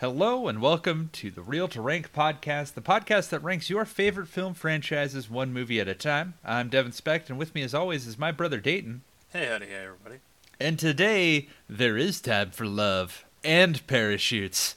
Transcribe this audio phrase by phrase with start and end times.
[0.00, 4.28] Hello and welcome to the Real to Rank podcast, the podcast that ranks your favorite
[4.28, 6.32] film franchises one movie at a time.
[6.42, 9.02] I'm Devin Specht, and with me, as always, is my brother Dayton.
[9.30, 10.20] Hey, howdy, hey, everybody.
[10.58, 14.76] And today, there is time for love and parachutes.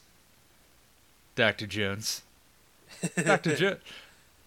[1.35, 1.67] Dr.
[1.67, 2.23] Jones.
[3.15, 3.55] Dr.
[3.55, 3.79] Jones.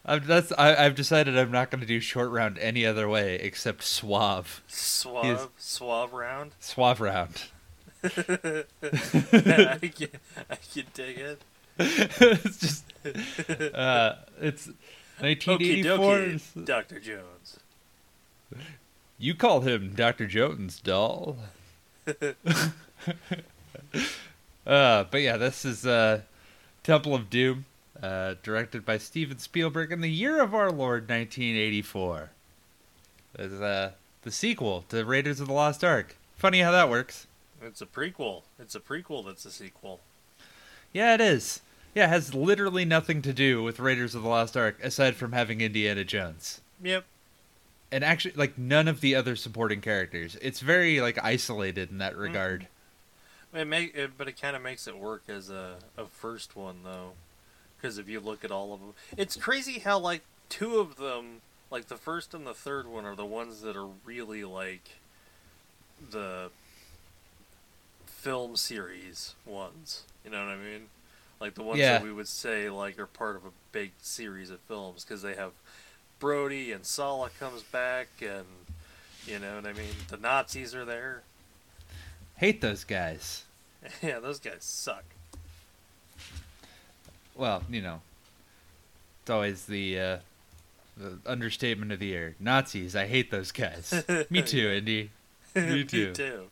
[0.05, 3.37] I've, that's, I, I've decided I'm not going to do short round any other way
[3.37, 4.63] except suave.
[4.69, 6.53] Suave, suave round.
[6.61, 7.45] Suave round.
[8.07, 10.09] I, can,
[10.51, 11.43] I can dig it.
[11.79, 12.85] it's just.
[13.75, 14.67] Uh, it's
[15.21, 16.65] 1984.
[16.65, 17.01] Dr.
[17.01, 17.61] Jones.
[19.19, 20.27] You call him Dr.
[20.27, 21.37] Jones, doll.
[22.07, 22.25] uh,
[24.65, 26.21] but yeah, this is uh,
[26.83, 27.65] Temple of Doom,
[28.03, 32.31] uh, directed by Steven Spielberg in the year of our Lord 1984.
[33.39, 33.93] It's uh,
[34.23, 36.17] the sequel to Raiders of the Lost Ark.
[36.37, 37.27] Funny how that works.
[37.63, 38.43] It's a prequel.
[38.59, 40.01] It's a prequel that's a sequel.
[40.93, 41.61] Yeah, it is.
[41.95, 45.33] Yeah, it has literally nothing to do with Raiders of the Lost Ark aside from
[45.33, 46.61] having Indiana Jones.
[46.83, 47.05] Yep.
[47.91, 50.37] And actually, like, none of the other supporting characters.
[50.43, 52.23] It's very, like, isolated in that mm-hmm.
[52.23, 52.69] regard.
[53.55, 56.79] It make, it, but it kind of makes it work as a, a first one,
[56.85, 57.13] though.
[57.77, 61.41] Because if you look at all of them, it's crazy how, like, two of them,
[61.71, 64.99] like the first and the third one, are the ones that are really, like,
[66.11, 66.51] the
[68.27, 70.03] film series ones.
[70.25, 70.89] You know what I mean?
[71.41, 71.93] Like the ones Yeah.
[71.93, 75.05] that we would say, like, are part of a big series of films.
[75.05, 75.53] Because they have
[76.19, 78.47] Brody and Sallah comes back, and,
[79.27, 79.95] you know what I mean?
[80.09, 81.23] The Nazis are there.
[82.39, 83.45] Hate those guys.
[84.03, 85.05] yeah, those guys suck.
[87.37, 88.01] Well, you know,
[89.23, 90.19] it's always the, uh,
[90.97, 92.35] the understatement of the year.
[92.41, 94.03] Nazis, I hate those guys.
[94.31, 95.11] Me too, Indy.
[95.55, 96.09] Me too.
[96.09, 96.47] Me too.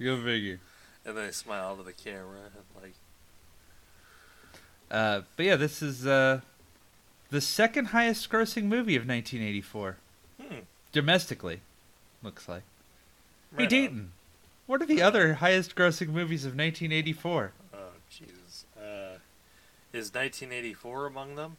[0.00, 0.60] Go figure.
[1.04, 2.94] And they smile to the camera and like,
[4.90, 6.40] Uh, but yeah, this is uh,
[7.30, 9.96] the second highest grossing movie of 1984.
[10.40, 10.58] hmm.
[10.92, 11.60] Domestically,
[12.22, 12.62] looks like.
[13.56, 13.68] Hey, right on.
[13.68, 14.12] Dayton,
[14.66, 17.52] what are the other highest grossing movies of 1984?
[17.74, 17.78] Oh
[18.10, 18.64] Jesus.
[18.76, 19.18] Uh,
[19.92, 21.56] is 1984 among them?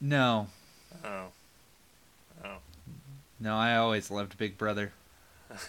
[0.00, 0.48] No.
[1.04, 1.26] Oh.
[2.44, 2.56] Oh.
[3.40, 4.92] No, I always loved Big Brother.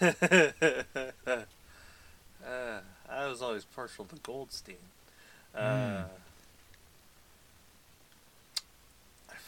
[2.46, 2.80] uh,
[3.10, 4.76] I was always partial to Goldstein.
[5.54, 6.12] Uh, Hmm.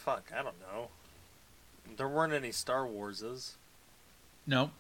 [0.05, 0.89] Fuck, I don't know.
[1.97, 3.53] There weren't any Star Warses.
[4.47, 4.71] Nope.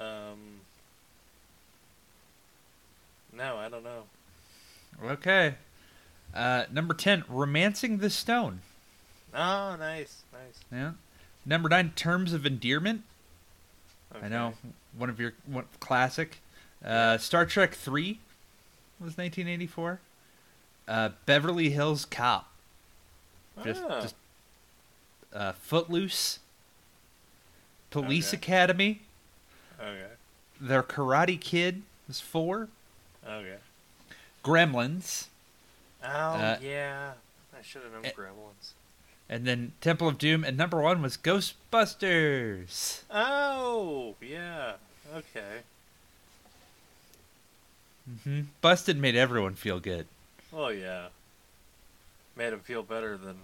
[0.00, 0.60] Um,
[3.34, 4.04] no, I don't know.
[5.04, 5.56] Okay.
[6.32, 8.60] Uh, number 10, Romancing the Stone.
[9.34, 10.60] Oh, nice, nice.
[10.72, 10.92] Yeah.
[11.44, 13.02] Number 9, Terms of Endearment.
[14.22, 14.54] I know,
[14.96, 16.38] one of your one, classic.
[16.84, 18.20] Uh, Star Trek 3
[19.00, 20.00] was 1984.
[20.86, 22.50] Uh, Beverly Hills Cop.
[23.64, 24.00] Just, Ah.
[24.00, 24.14] just
[25.32, 26.38] uh, Footloose.
[27.90, 28.36] Police Okay.
[28.36, 29.02] Academy.
[29.80, 30.06] Okay.
[30.60, 32.68] Their Karate Kid was 4.
[33.26, 33.56] Okay.
[34.44, 35.26] Gremlins.
[36.02, 37.12] Oh Uh, yeah,
[37.58, 38.12] I should have known eh.
[38.16, 38.72] Gremlins.
[39.28, 40.44] And then Temple of Doom.
[40.44, 43.00] And number 1 was Ghostbusters.
[43.10, 44.74] Oh yeah.
[45.14, 45.60] Okay.
[48.24, 50.06] Hmm Busted made everyone feel good.
[50.52, 51.08] Oh yeah.
[52.36, 53.36] Made him feel better than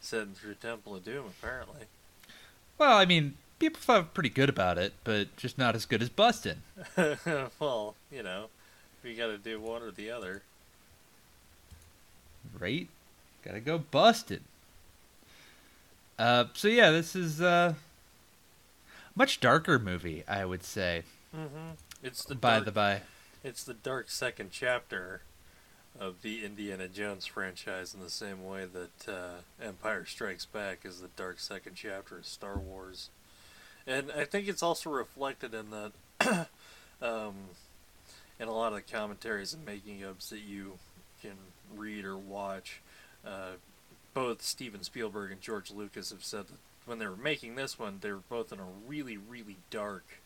[0.00, 1.26] sitting through Temple of Doom.
[1.38, 1.86] Apparently.
[2.78, 6.08] Well, I mean, people felt pretty good about it, but just not as good as
[6.08, 6.58] Busted.
[7.60, 8.46] well, you know,
[9.04, 10.42] we got to do one or the other.
[12.58, 12.88] Right?
[13.44, 14.42] Gotta go Busted.
[16.18, 17.76] Uh, so yeah, this is a
[19.14, 21.02] much darker movie, I would say.
[21.36, 21.72] Mm-hmm.
[22.02, 23.00] It's the by dark, the by.
[23.44, 25.22] It's the dark second chapter
[25.98, 31.00] of the Indiana Jones franchise in the same way that uh, Empire Strikes Back is
[31.00, 33.10] the dark second chapter of Star Wars.
[33.86, 35.92] And I think it's also reflected in the
[37.02, 37.34] um,
[38.38, 40.78] in a lot of the commentaries and making ups that you
[41.20, 41.36] can
[41.76, 42.80] read or watch.
[43.26, 43.52] Uh,
[44.14, 47.98] both Steven Spielberg and George Lucas have said that when they were making this one,
[48.00, 50.21] they were both in a really, really dark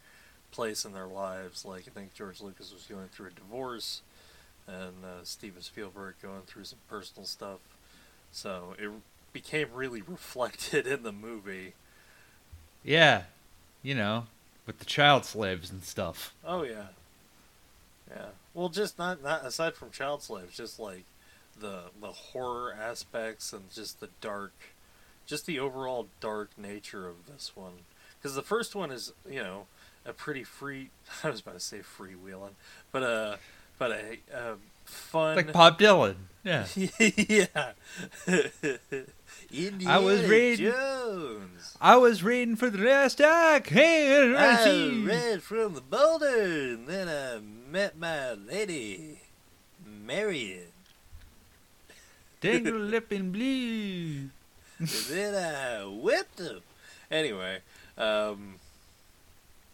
[0.51, 1.65] place in their lives.
[1.65, 4.03] Like I think George Lucas was going through a divorce,
[4.67, 7.59] and uh, Steven Spielberg going through some personal stuff.
[8.33, 8.91] So it
[9.33, 11.75] became really reflected in the movie.
[12.83, 13.25] Yeah,
[13.83, 14.27] you know,
[14.67, 16.35] with the child slaves and stuff.
[16.45, 16.89] Oh yeah,
[18.11, 18.27] yeah.
[18.55, 21.05] Well, just not not aside from child slaves, just like
[21.59, 24.53] the the horror aspects and just the dark,
[25.27, 27.85] just the overall dark nature of this one.
[28.19, 29.67] Because the first one is you know
[30.07, 30.91] a pretty free.
[31.25, 32.53] I was about to say freewheeling,
[32.93, 33.37] but uh,
[33.79, 34.55] but a, a
[34.85, 35.37] fun.
[35.37, 36.15] like Bob Dylan.
[36.45, 36.67] Yeah.
[36.77, 37.73] yeah.
[39.53, 41.77] Indiana I was reading- Jones.
[41.81, 43.69] I was reading for the last act.
[43.71, 45.05] Hey, I I see.
[45.05, 49.21] read from the boulder, and then I met my lady,
[49.85, 50.69] Marion.
[52.41, 54.31] Dangle lip in blue.
[54.79, 56.61] and then I whipped him.
[57.11, 57.59] Anyway,
[57.99, 58.57] um,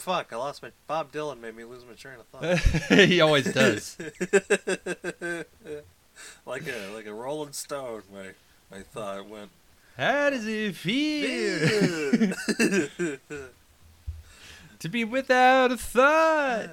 [0.02, 0.70] fuck, I lost my.
[0.86, 2.58] Bob Dylan made me lose my train of thought.
[3.08, 3.96] he always does.
[6.44, 8.30] like a like a Rolling Stone, my
[8.70, 9.50] my thought went.
[9.96, 11.68] How does it feel
[14.78, 16.70] to be without a thought?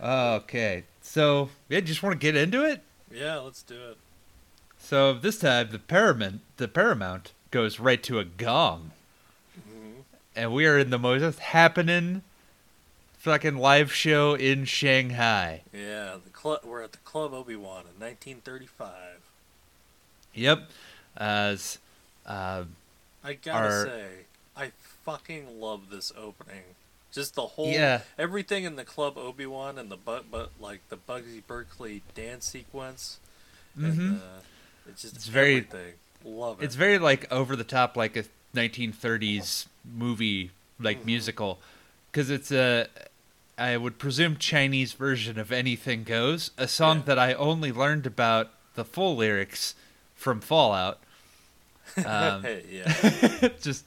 [0.00, 2.80] Okay, so yeah, just want to get into it.
[3.12, 3.98] yeah, let's do it.
[4.78, 8.92] So this time the Paramount, the Paramount goes right to a gong,
[10.36, 12.22] and we are in the most happening
[13.18, 15.62] fucking live show in Shanghai.
[15.72, 16.60] Yeah, the club.
[16.64, 18.90] We're at the Club Obi Wan in 1935.
[20.34, 20.70] Yep,
[21.16, 21.78] as
[22.26, 22.64] uh,
[23.22, 24.08] I gotta Our- say,
[24.56, 24.72] I
[25.04, 26.62] fucking love this opening.
[27.12, 30.80] Just the whole, yeah, everything in the Club Obi Wan and the but but like
[30.88, 33.18] the Busby Berkeley dance sequence.
[33.78, 34.00] Mm-hmm.
[34.00, 34.24] And, uh,
[34.88, 35.66] it's just It's very-
[36.24, 36.64] Love it.
[36.66, 41.06] it's very like over the top, like a 1930s movie, like Mhm.
[41.06, 41.58] musical,
[42.10, 42.86] because it's a,
[43.58, 47.04] I would presume Chinese version of Anything Goes, a song Yeah.
[47.06, 49.74] that I only learned about the full lyrics
[50.14, 50.98] from Fallout.
[52.04, 53.48] Um, yeah.
[53.60, 53.84] just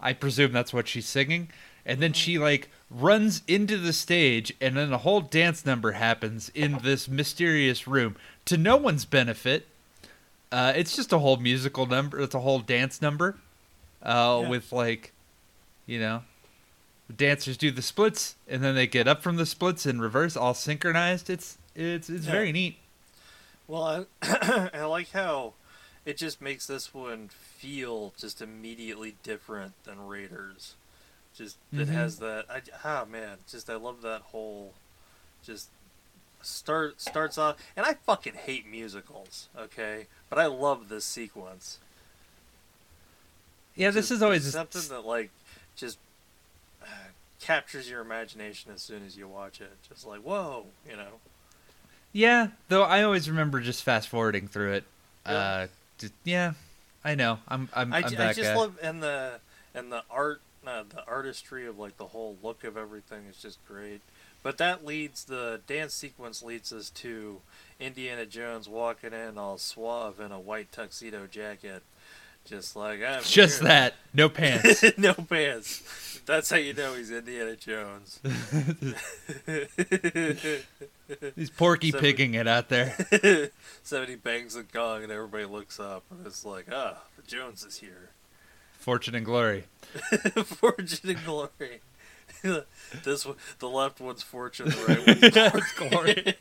[0.00, 1.48] I presume that's what she's singing.
[1.86, 2.16] And then Mm-hmm.
[2.18, 7.08] she like runs into the stage and then a whole dance number happens in this
[7.08, 8.16] mysterious room
[8.46, 9.66] to no one's benefit.
[10.52, 12.20] Uh, it's just a whole musical number.
[12.20, 13.36] It's a whole dance number
[14.02, 14.48] uh, Yeah.
[14.48, 15.12] with like,
[15.86, 16.22] you know,
[17.14, 20.54] dancers do the splits and then they get up from the splits in reverse, all
[20.54, 21.30] synchronized.
[21.30, 22.32] It's it's it's Yeah.
[22.32, 22.78] very neat.
[23.66, 25.54] Well, I, I like how
[26.04, 30.74] it just makes this one feel just immediately different than Raiders.
[31.36, 31.92] Just it Mhm.
[31.92, 32.46] has that.
[32.50, 34.74] I, ah man, just I love that whole.
[35.44, 35.68] Just
[36.42, 39.48] start starts off, and I fucking hate musicals.
[39.56, 41.78] Okay, but I love this sequence.
[43.78, 45.30] Yeah, this is always something that like
[45.76, 45.98] just
[46.82, 46.86] uh,
[47.40, 49.70] captures your imagination as soon as you watch it.
[49.88, 51.20] Just like whoa, you know.
[52.12, 54.84] Yeah, though I always remember just fast forwarding through it.
[55.26, 55.32] Yeah.
[55.32, 55.66] Uh,
[55.98, 56.52] just, yeah,
[57.04, 57.38] I know.
[57.46, 58.56] I'm I'm, I, I'm ju- that I just guy.
[58.56, 59.40] love and the
[59.74, 63.64] and the art, uh, the artistry of like the whole look of everything is just
[63.66, 64.00] great.
[64.42, 67.40] But that leads the dance sequence leads us to
[67.78, 71.82] Indiana Jones walking in all suave in a white tuxedo jacket,
[72.48, 74.84] just like I'm just here." that, no pants.
[74.98, 76.20] no pants.
[76.26, 78.20] That's how you know he's Indiana Jones.
[81.34, 82.94] He's porky So- pigging it out there.
[83.82, 87.78] Somebody bangs a gong and everybody looks up and it's like, ah, the Jones is
[87.78, 88.10] here.
[88.78, 89.64] Fortune and glory.
[90.44, 91.80] fortune and glory.
[93.04, 94.98] this one, the left one's fortune, the right
[95.54, 96.34] one's glory.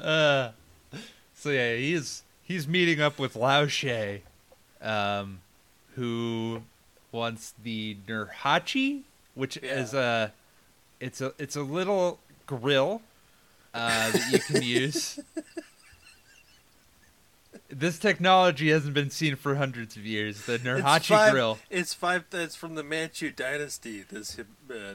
[0.00, 0.50] Uh,
[1.34, 4.22] so yeah, he's he's meeting up with Lao Che,
[4.80, 5.40] um,
[5.94, 6.62] who
[7.12, 9.02] wants the Nurhachi,
[9.34, 9.80] which Yeah.
[9.80, 10.32] is a
[11.00, 13.02] it's a it's a little grill
[13.74, 15.18] uh, that you can use.
[17.72, 20.44] This technology hasn't been seen for hundreds of years.
[20.46, 21.58] The It's Nurhachi five- grill.
[21.70, 22.24] It's five.
[22.32, 24.02] It's from the Manchu dynasty.
[24.02, 24.94] This uh,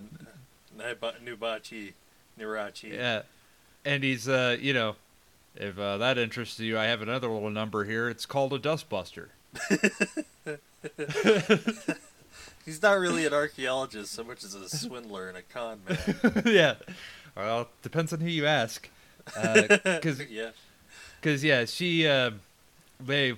[0.78, 1.94] Nubachi,
[2.38, 2.94] Nirachi.
[2.94, 3.22] Yeah,
[3.86, 4.96] and he's uh, you know,
[5.56, 8.10] if uh, that interests you, I have another little number here.
[8.10, 9.28] It's called a dustbuster.
[12.66, 16.44] He's not really an archaeologist so much as a swindler and a con man.
[16.46, 16.76] yeah.
[17.38, 18.90] Well, depends on who you ask.
[19.26, 20.52] Because, yeah,
[21.24, 22.32] cause, yeah, she, uh,
[23.00, 23.34] they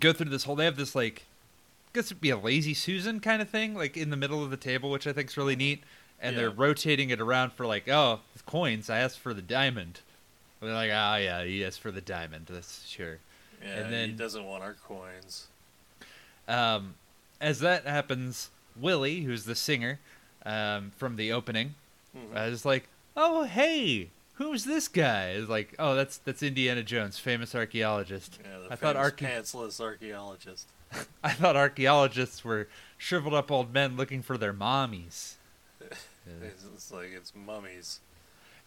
[0.00, 1.22] go through this whole, they have this, like,
[1.86, 4.50] I guess it'd be a lazy Susan kind of thing, like, in the middle of
[4.50, 5.84] the table, which I think's really neat.
[6.20, 10.00] And they're rotating it around for, like, oh, coins, I asked for the diamond.
[10.60, 12.46] And they're like, oh, yeah, he asked for the diamond.
[12.50, 13.18] That's sure.
[13.62, 13.74] yeah.
[13.76, 15.46] And then, he doesn't want our coins.
[16.48, 16.94] Um,
[17.40, 20.00] as that happens, Willie, who's the singer
[20.46, 21.74] um, from the opening,
[22.16, 22.36] Mhm.
[22.36, 27.18] uh, is like, "Oh, hey, who's this guy?" Is like, "Oh, that's that's Indiana Jones,
[27.18, 30.68] famous archeologist." yeah, the I thought archae- pantsless archaeologist.
[31.22, 35.34] I thought archaeologists were shriveled up old men looking for their mommies.
[36.42, 38.00] It's, it's like it's mummies.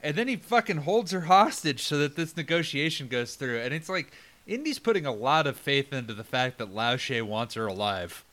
[0.03, 3.89] and then he fucking holds her hostage so that this negotiation goes through, and it's
[3.89, 4.11] like
[4.47, 8.23] Indy's putting a lot of faith into the fact that Lao Che wants her alive.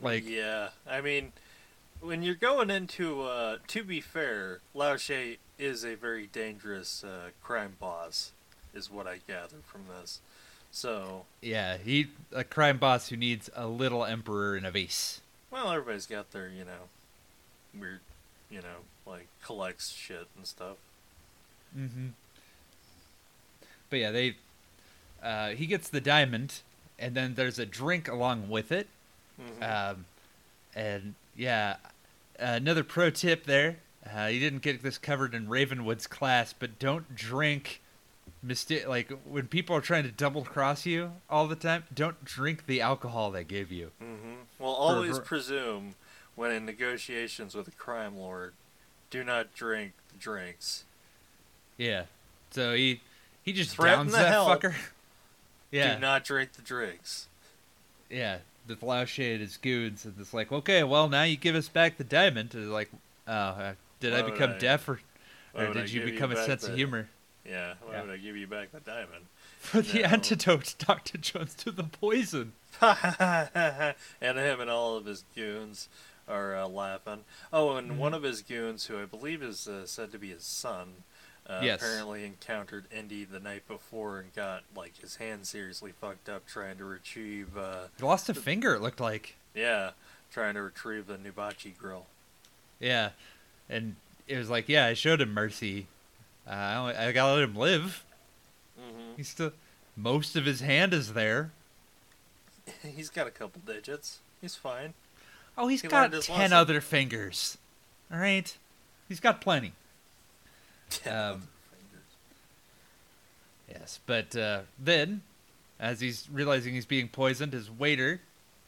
[0.00, 1.32] Like, yeah, I mean,
[2.00, 7.30] when you're going into, uh, to be fair, Lao Che is a very dangerous uh,
[7.42, 8.32] crime boss,
[8.74, 10.20] is what I gather from this.
[10.70, 15.20] So, Yeah, he a crime boss who needs a little emperor in a vase.
[15.50, 16.90] well, everybody's got their, you know,
[17.78, 18.00] weird,
[18.50, 20.76] you know, like collects shit and stuff.
[21.76, 22.08] Mm-hmm.
[23.90, 24.36] But yeah, they
[25.22, 26.60] uh, he gets the diamond,
[26.98, 28.88] and then there's a drink along with it.
[29.40, 29.90] Mhm.
[29.90, 30.04] Um,
[30.74, 31.76] and yeah,
[32.38, 33.76] another pro tip there.
[34.16, 37.80] Uh, you didn't get this covered in Ravenwood's class, but don't drink.
[38.44, 42.66] Misti- like when people are trying to double cross you all the time, don't drink
[42.66, 43.90] the alcohol they give you.
[44.00, 44.34] Mm-hmm.
[44.58, 45.94] Well, always ver- presume
[46.36, 48.52] when in negotiations with a crime lord,
[49.10, 50.84] do not drink the drinks.
[51.76, 52.04] Yeah.
[52.52, 53.00] So he
[53.42, 54.62] he just Threaten downs the that help.
[54.62, 54.74] fucker.
[55.72, 55.96] Yeah.
[55.96, 57.26] Do not drink the drinks.
[58.08, 58.38] Yeah,
[58.68, 61.98] the Flauche and his goons, and it's like, okay, well, now you give us back
[61.98, 62.54] the diamond.
[62.54, 62.88] And like,
[63.26, 65.00] oh, uh, did I Why would become I- deaf, or,
[65.54, 67.08] or I did you become a sense the- of humor?
[67.44, 68.02] Yeah, why Yeah.
[68.02, 69.26] would I give you back the diamond?
[69.58, 70.04] For the No.
[70.08, 72.52] antidote, Doctor Jones, to the poison.
[72.80, 75.88] and him and all of his goons
[76.28, 77.24] are uh, laughing.
[77.52, 77.96] Oh, and Mhm.
[77.98, 81.04] one of his goons, who I believe is uh, said to be his son,
[81.48, 81.80] uh, Yes.
[81.80, 86.78] apparently encountered Indy the night before and got like his hand seriously fucked up trying
[86.78, 87.56] to retrieve.
[87.56, 88.74] Uh, He lost a finger.
[88.74, 89.36] It looked like.
[89.54, 89.92] yeah,
[90.32, 92.06] trying to retrieve the Nubachi grill.
[92.80, 93.10] Yeah,
[93.68, 95.86] and it was like, yeah, I showed him mercy.
[96.46, 98.04] Uh, I, only, I gotta let him live.
[98.76, 99.52] hmm He's still
[99.96, 101.52] most of his hand is there.
[102.82, 104.18] He's got a couple digits.
[104.40, 104.94] He's fine.
[105.58, 106.52] Oh, he's He got ten lesson.
[106.52, 107.56] other fingers.
[108.12, 108.56] All right,
[109.08, 109.72] he's got plenty.
[111.10, 111.48] Um,
[113.68, 115.22] Yes, but uh, then,
[115.80, 118.20] as he's realizing he's being poisoned, his waiter,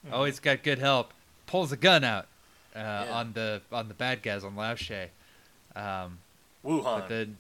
[0.07, 0.11] Mhm.
[0.12, 1.12] oh, he's got good help,
[1.47, 2.26] pulls a gun out
[2.75, 3.07] uh, Yeah.
[3.12, 5.11] on the on the bad guys on Lao Che.
[5.76, 6.18] Um,
[6.62, 7.37] Wu Han, but then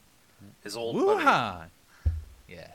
[0.62, 1.06] his old buddy.
[1.06, 1.70] Wu Han,
[2.48, 2.70] yeah,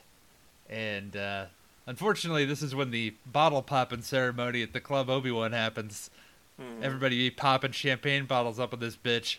[0.69, 1.45] and uh,
[1.87, 6.09] unfortunately, this is when the bottle popping ceremony at the club Obi Wan happens.
[6.63, 6.83] Mhm.
[6.83, 9.37] Everybody be popping champagne bottles up with this bitch,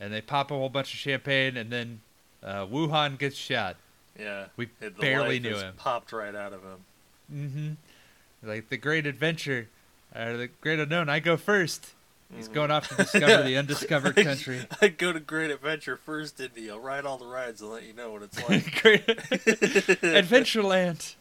[0.00, 2.00] and they pop a whole bunch of champagne, and then
[2.42, 3.76] uh, Wu Han gets shot.
[4.18, 4.66] Yeah, We
[5.00, 5.74] barely knew him.
[5.76, 6.84] Popped right out of him.
[7.32, 8.48] Mm-hmm.
[8.48, 9.68] Like the great adventure,
[10.14, 11.08] or the great unknown.
[11.08, 11.92] I go first.
[12.34, 12.52] He's Mhm.
[12.54, 14.66] going off to discover the undiscovered country.
[14.80, 16.68] I'd go to Great Adventure first, Indy.
[16.70, 18.82] I'll ride all the rides and let you know what it's like.
[18.82, 19.06] great
[20.02, 21.14] Adventureland.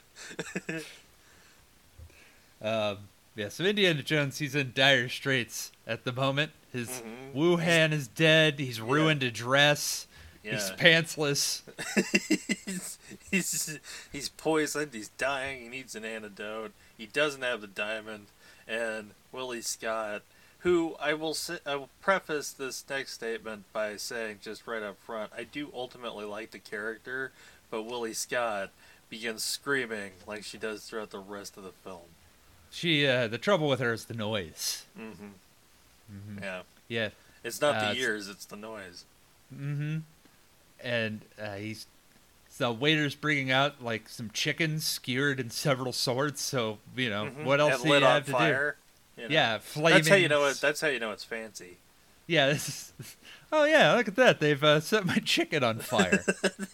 [2.61, 2.97] um,
[3.35, 6.51] yeah, so Indiana Jones, he's in dire straits at the moment.
[6.71, 7.33] His Mhm.
[7.33, 8.59] Wu Han is dead.
[8.59, 10.07] He's ruined a dress.
[10.43, 11.61] He's pantsless.
[12.65, 12.97] he's,
[13.31, 13.79] he's
[14.11, 14.93] he's poisoned.
[14.93, 15.61] He's dying.
[15.63, 16.71] He needs an antidote.
[16.97, 18.27] He doesn't have the diamond.
[18.67, 20.21] And Willie Scott,
[20.59, 24.97] who I will say, I will preface this next statement by saying just right up
[25.03, 27.31] front, I do ultimately like the character,
[27.71, 28.71] but Willie Scott
[29.09, 32.01] begins screaming like she does throughout the rest of the film.
[32.75, 34.83] She, uh, the trouble with her is the noise.
[34.97, 35.11] hmm
[36.09, 37.09] hmm Yeah, Yeah.
[37.41, 39.05] it's not Uh, the it's- ears; it's the noise.
[39.53, 39.99] Mm-hmm.
[40.81, 41.87] And uh, he's
[42.57, 46.41] the waiter's bringing out like some chickens skewered in several sorts.
[46.41, 47.43] So you know Mhm.
[47.45, 48.75] what else And do you on have to fire.
[49.17, 49.29] you do?
[49.29, 49.33] know.
[49.33, 49.93] Yeah, flaming.
[49.93, 50.59] that's how you know it.
[50.59, 51.77] That's how you know it's fancy.
[52.27, 52.67] Yeah, this
[52.99, 53.15] is.
[53.51, 54.39] Oh yeah, look at that!
[54.39, 56.23] They've uh, set my chicken on fire.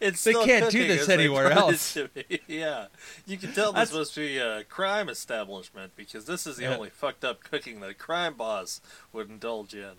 [0.00, 1.96] it's They can't do this anywhere else.
[2.48, 2.86] yeah,
[3.26, 6.74] you can tell That's- this must be a crime establishment because this is the Yeah.
[6.76, 8.80] only fucked up cooking that a crime boss
[9.12, 9.92] would indulge in.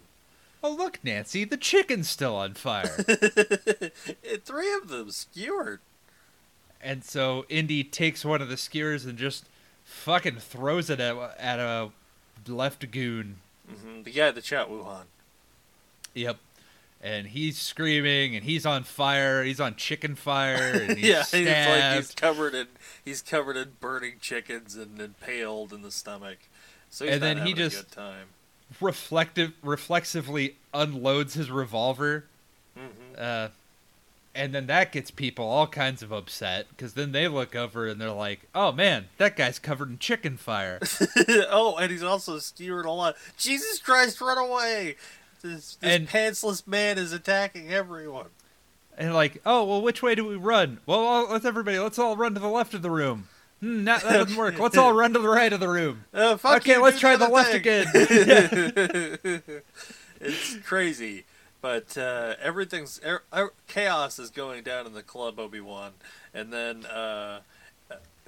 [0.63, 2.87] oh look, Nancy, the chicken's still on fire.
[4.43, 5.79] Three of them skewered.
[6.81, 9.45] and so Indy takes one of the skewers and just
[9.85, 11.91] fucking throws it at at a
[12.47, 13.37] left goon.
[13.69, 15.05] Hmm The guy that shot Wu Han.
[16.15, 16.37] Yep.
[17.01, 19.43] And he's screaming, and he's on fire.
[19.43, 22.67] He's on chicken fire, and he's yeah, he's like he's covered in
[23.05, 26.39] he's covered in burning chickens and impaled in the stomach.
[26.89, 28.27] So he's And then he just- good time.
[28.81, 32.25] reflective reflexively unloads his revolver
[32.75, 32.85] hmm
[33.17, 33.47] uh,
[34.39, 37.99] and then that gets people all kinds of upset because then they look over and
[37.99, 40.79] they're like oh man that guy's covered in chicken fire
[41.51, 43.15] oh, and he's also skewered a lot.
[43.37, 44.95] Jesus Christ, run away!
[45.41, 48.27] This, this And- pantsless man is attacking everyone.
[48.97, 52.15] and like oh well which way do we run well all- let's everybody let's all
[52.17, 53.27] run to the left of the room
[53.61, 56.37] hmm, that, that doesn't work let's all run to the right of the room Uh,
[56.45, 57.85] Okay, you, let's try the other left again.
[60.21, 61.25] it's crazy,
[61.61, 65.91] but uh, everything's er, er, chaos is going down in the club Obi Wan,
[66.33, 67.39] and then uh,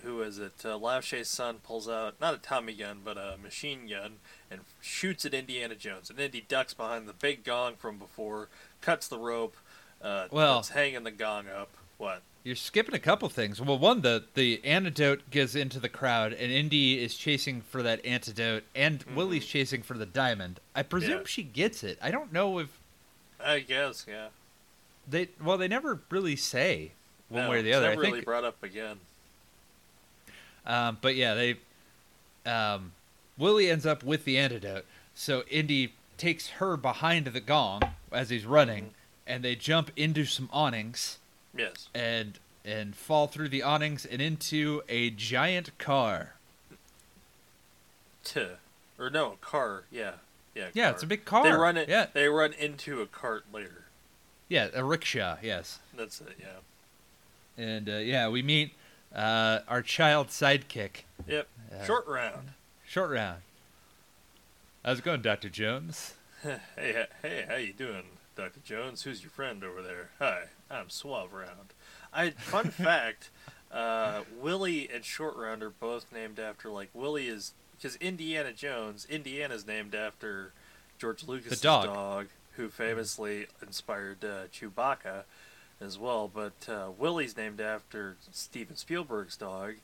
[0.03, 0.53] who is it?
[0.65, 4.13] Uh, Lao Che's son pulls out not a Tommy gun, but a machine gun
[4.49, 6.09] and shoots at Indiana Jones.
[6.09, 8.49] And Indy ducks behind the big gong from before,
[8.81, 9.55] cuts the rope.
[10.01, 11.69] Uh, Well- that's hanging the gong up.
[11.97, 12.23] What?
[12.43, 13.61] You're skipping a couple things.
[13.61, 18.03] Well, one, the the antidote gets into the crowd, and Indy is chasing for that
[18.03, 19.13] antidote, and Mhm.
[19.13, 20.59] Willie's chasing for the diamond.
[20.73, 21.25] I presume Yeah.
[21.27, 21.99] she gets it.
[22.01, 22.69] I don't know if
[23.43, 24.27] I guess, yeah.
[25.07, 25.29] they.
[25.43, 26.91] Well, they never really say
[27.29, 27.89] one No, way or the other.
[27.89, 28.97] Never I think really brought up again.
[30.65, 31.55] Um, but yeah, they
[32.45, 32.91] um,
[33.37, 34.85] Willie ends up with the antidote.
[35.15, 37.81] So Indy takes her behind the gong
[38.11, 38.91] as he's running, Mhm.
[39.27, 41.17] and they jump into some awnings
[41.55, 41.89] Yes.
[41.93, 46.35] and and fall through the awnings and into a giant car.
[48.23, 48.45] T.
[48.99, 49.85] Or no, car.
[49.91, 50.13] Yeah.
[50.55, 50.67] Yeah.
[50.73, 51.43] Yeah, it's a big car.
[51.43, 51.87] They run it.
[51.89, 53.85] Yeah, They run into a cart later.
[54.49, 55.37] yeah, a rickshaw.
[55.41, 56.37] Yes, That's it.
[56.39, 57.63] Yeah.
[57.63, 58.73] and uh, yeah, we meet
[59.15, 61.03] uh, our child sidekick.
[61.27, 61.47] Yep.
[61.73, 62.49] Uh, Short round.
[62.85, 63.41] Short round.
[64.83, 66.15] How's it going, Doctor Jones?
[66.75, 68.03] hey, hey, how you doing,
[68.35, 69.03] Doctor Jones?
[69.03, 70.09] Who's your friend over there?
[70.19, 71.73] Hi, I'm Suave Round.
[72.13, 73.29] I fun fact,
[73.71, 79.07] uh, Willie and Short Round are both named after like Willie is because Indiana Jones.
[79.09, 80.53] Indiana's named after
[80.99, 82.27] George Lucas's dog.
[82.55, 85.23] who famously inspired uh, Chewbacca
[85.79, 86.29] as well.
[86.31, 89.75] But uh, Willie's named after Steven Spielberg's dog.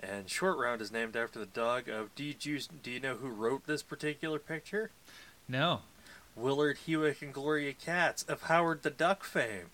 [0.00, 2.14] And Short Round is named after the dog of.
[2.14, 4.90] Do you, do you know who wrote this particular picture?
[5.48, 5.80] No.
[6.34, 9.70] Willard Hewitt and Gloria Katz of Howard the Duck fame.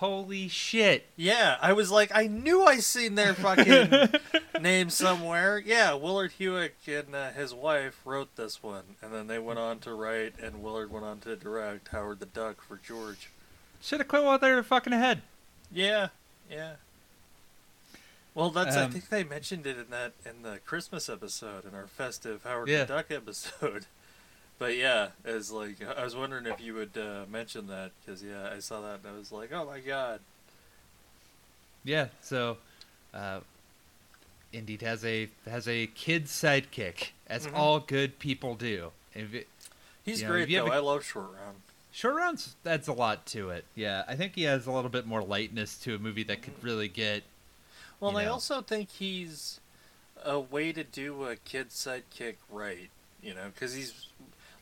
[0.00, 1.06] Holy shit!
[1.16, 4.08] Yeah, I was like, I knew I seen their fucking
[4.62, 5.58] name somewhere.
[5.58, 9.78] Yeah, Willard Hewitt and uh, his wife wrote this one, and then they went on
[9.80, 13.28] to write, and Willard went on to direct Howard the Duck for George.
[13.82, 15.20] Should have quit while they were fucking ahead.
[15.70, 16.08] Yeah,
[16.50, 16.72] yeah.
[18.34, 18.76] Well, that's.
[18.76, 22.42] I Um, think they mentioned it in that in the Christmas episode, in our festive
[22.44, 22.84] Howard Yeah.
[22.84, 23.84] the Duck episode.
[24.60, 28.50] But yeah, it's like I was wondering if you would uh, mention that because yeah,
[28.54, 30.20] I saw that and I was like, oh my god.
[31.82, 32.58] Yeah, so
[33.14, 33.40] uh
[34.52, 37.54] Indeed has a has a kid sidekick, as Mhm.
[37.54, 38.92] all good people do.
[39.14, 39.48] It,
[40.04, 40.66] He's know, great you though.
[40.66, 41.56] a- I love Short Round.
[41.90, 43.64] short rounds adds a lot to it.
[43.74, 46.62] Yeah, I think he has a little bit more lightness to a movie that could
[46.62, 47.22] really get.
[47.98, 48.32] Well, I know.
[48.34, 49.58] also think he's
[50.22, 52.90] a way to do a kid sidekick right.
[53.22, 54.06] You know, because he's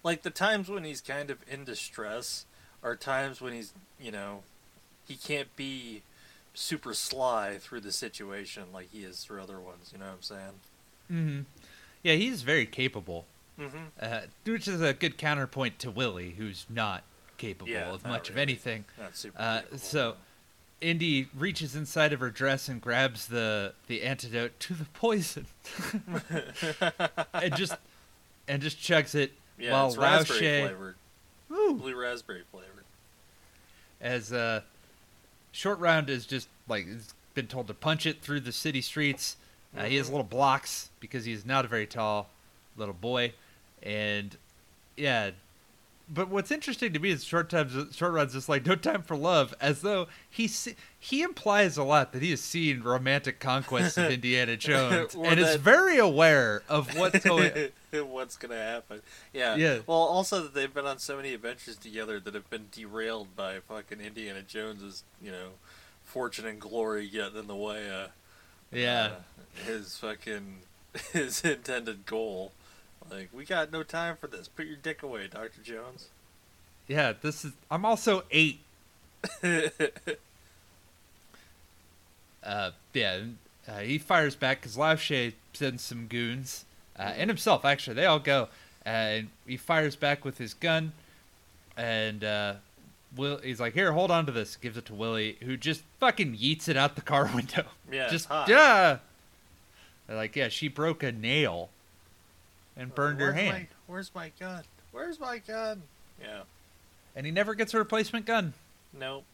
[0.09, 2.47] like the times when he's kind of in distress
[2.83, 4.43] are times when he's you know
[5.07, 6.03] he can't be
[6.55, 9.91] super sly through the situation like he is through other ones.
[9.93, 10.55] You know what I'm saying?
[11.13, 11.41] Mm-hmm.
[12.03, 13.27] Yeah, he's very capable,
[13.61, 13.77] Mm-hmm.
[14.01, 17.03] uh, which is a good counterpoint to Willie, who's not
[17.39, 18.43] capable Yeah, of not much of really.
[18.43, 18.85] anything.
[18.99, 19.37] Not super.
[19.39, 20.15] Uh, capable, so-
[20.81, 25.47] Indy reaches inside of her dress and grabs the the antidote to the poison,
[27.35, 27.75] and just
[28.47, 30.95] and just chugs it yeah, while it's raspberry flavored,
[31.49, 31.75] Woo!
[31.75, 32.85] blue raspberry flavored.
[34.01, 34.63] as uh,
[35.53, 39.37] Short Round is just like has been told to punch it through the city streets.
[39.77, 40.13] Uh, he has Mhm.
[40.13, 42.31] little blocks because he's not a very tall
[42.77, 43.33] little boy,
[43.83, 44.37] and
[44.97, 45.31] yeah.
[46.11, 49.15] But what's interesting to me is short times, short runs just like no time for
[49.15, 50.49] love, as though he
[50.99, 55.57] he implies a lot that he has seen romantic conquests of Indiana Jones and is
[55.57, 57.53] very aware of what's going.
[58.07, 59.03] What's gonna happen?
[59.33, 59.57] Yeah.
[59.57, 59.79] Yeah.
[59.87, 63.61] Well, also that they've been on so many adventures together that have been derailed by
[63.61, 65.51] fucking Indiana Jones's, you know,
[66.05, 68.11] fortune and glory getting in the way of
[68.73, 70.59] yeah, uh, his fucking
[71.13, 72.53] his intended goal.
[73.11, 74.49] Like, we got no time for this.
[74.49, 76.09] Put your dick away, Doctor Jones.
[76.87, 77.13] yeah.
[77.21, 77.53] This is.
[77.71, 78.61] I'm also eight.
[82.43, 83.21] Uh, yeah,
[83.69, 86.65] uh, he fires back because Lao Che sends some goons,
[86.99, 87.95] uh, and himself actually.
[87.95, 88.49] They all go,
[88.85, 90.93] uh, and he fires back with his gun,
[91.77, 92.55] and uh,
[93.17, 96.37] Will he's like, "Here, hold on to this." Gives it to Willie, who just fucking
[96.37, 97.65] yeets it out the car window.
[97.91, 98.49] Yeah, just hot.
[98.49, 98.99] yeah.
[100.11, 101.69] Like, yeah, she broke a nail
[102.77, 104.63] and burned her Where's hand, My, where's my gun?
[104.91, 105.83] Where's my gun?
[106.23, 106.41] Yeah.
[107.15, 108.55] and he never gets a replacement gun.
[108.99, 109.25] Nope.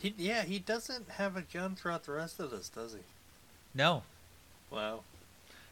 [0.00, 3.00] He, yeah, he doesn't have a gun throughout the rest of this, does he?
[3.74, 4.04] No,
[4.70, 5.00] Wow.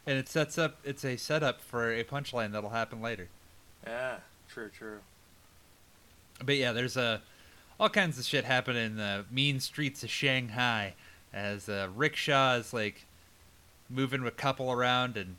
[0.07, 0.79] And it sets up.
[0.85, 3.29] It's a setup for a punchline that'll happen later.
[3.87, 4.17] Yeah,
[4.49, 4.99] true, true.
[6.45, 7.19] But yeah, there's uh,
[7.81, 10.95] all kinds of shit happening in the mean streets of Shanghai
[11.33, 13.07] as uh, rickshaw is like
[13.91, 15.37] moving a couple around and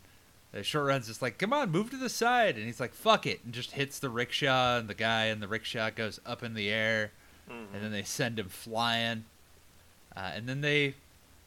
[0.51, 3.25] the short runs just like come on move to the side and he's like fuck
[3.25, 6.53] it and just hits the rickshaw and the guy in the rickshaw goes up in
[6.53, 7.11] the air
[7.49, 7.73] Mhm.
[7.73, 9.25] and then they send him flying
[10.15, 10.93] uh, and then they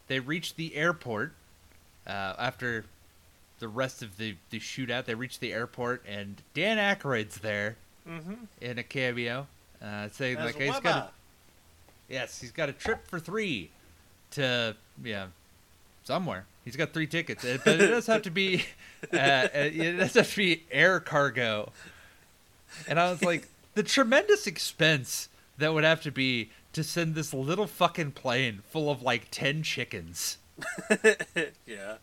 [0.08, 1.32] they reach the airport
[2.06, 2.84] uh, after
[3.60, 5.04] the rest of the, the shootout.
[5.04, 7.76] They reach the airport, and Dan Aykroyd's there
[8.08, 8.34] Mm-hmm.
[8.62, 9.46] in a cameo,
[9.80, 11.10] uh, saying As like he's got a,
[12.12, 13.70] yes, he's got a trip for three
[14.32, 15.26] to yeah
[16.04, 16.46] somewhere.
[16.64, 18.64] He's got three tickets, Uh, but it does have to be
[19.12, 21.72] uh, it does have to be air cargo.
[22.88, 27.34] And I was like, the tremendous expense that would have to be to send this
[27.34, 30.38] little fucking plane full of like ten chickens.
[31.66, 31.96] yeah.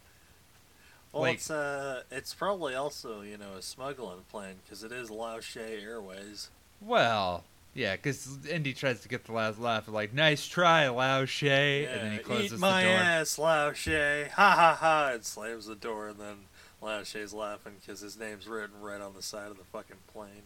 [1.17, 5.09] Well, Like- it's uh, it's probably also you know a smuggling plane because it is
[5.09, 6.49] Lao Che Airways.
[6.79, 11.85] Well, yeah, because Indy tries to get the last laugh, like, "Nice try, Lao Che,"
[11.85, 12.97] and then he Yeah, closes Eat my the door.
[12.97, 14.29] ass, Lao Che!
[14.35, 15.09] Ha ha ha!
[15.13, 16.35] And slams the door, and then
[16.81, 20.43] Lao Che's laughing because his name's written right on the side of the fucking plane.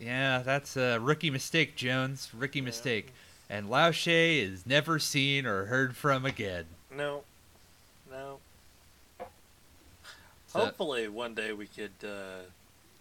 [0.00, 2.30] Yeah, that's a rookie mistake, Jones.
[2.34, 2.64] Rookie Yeah.
[2.64, 3.12] mistake.
[3.48, 6.66] And Lao Che is never seen or heard from again.
[6.90, 7.24] No,
[8.10, 8.38] no.
[10.52, 12.42] Hopefully, one day we could uh,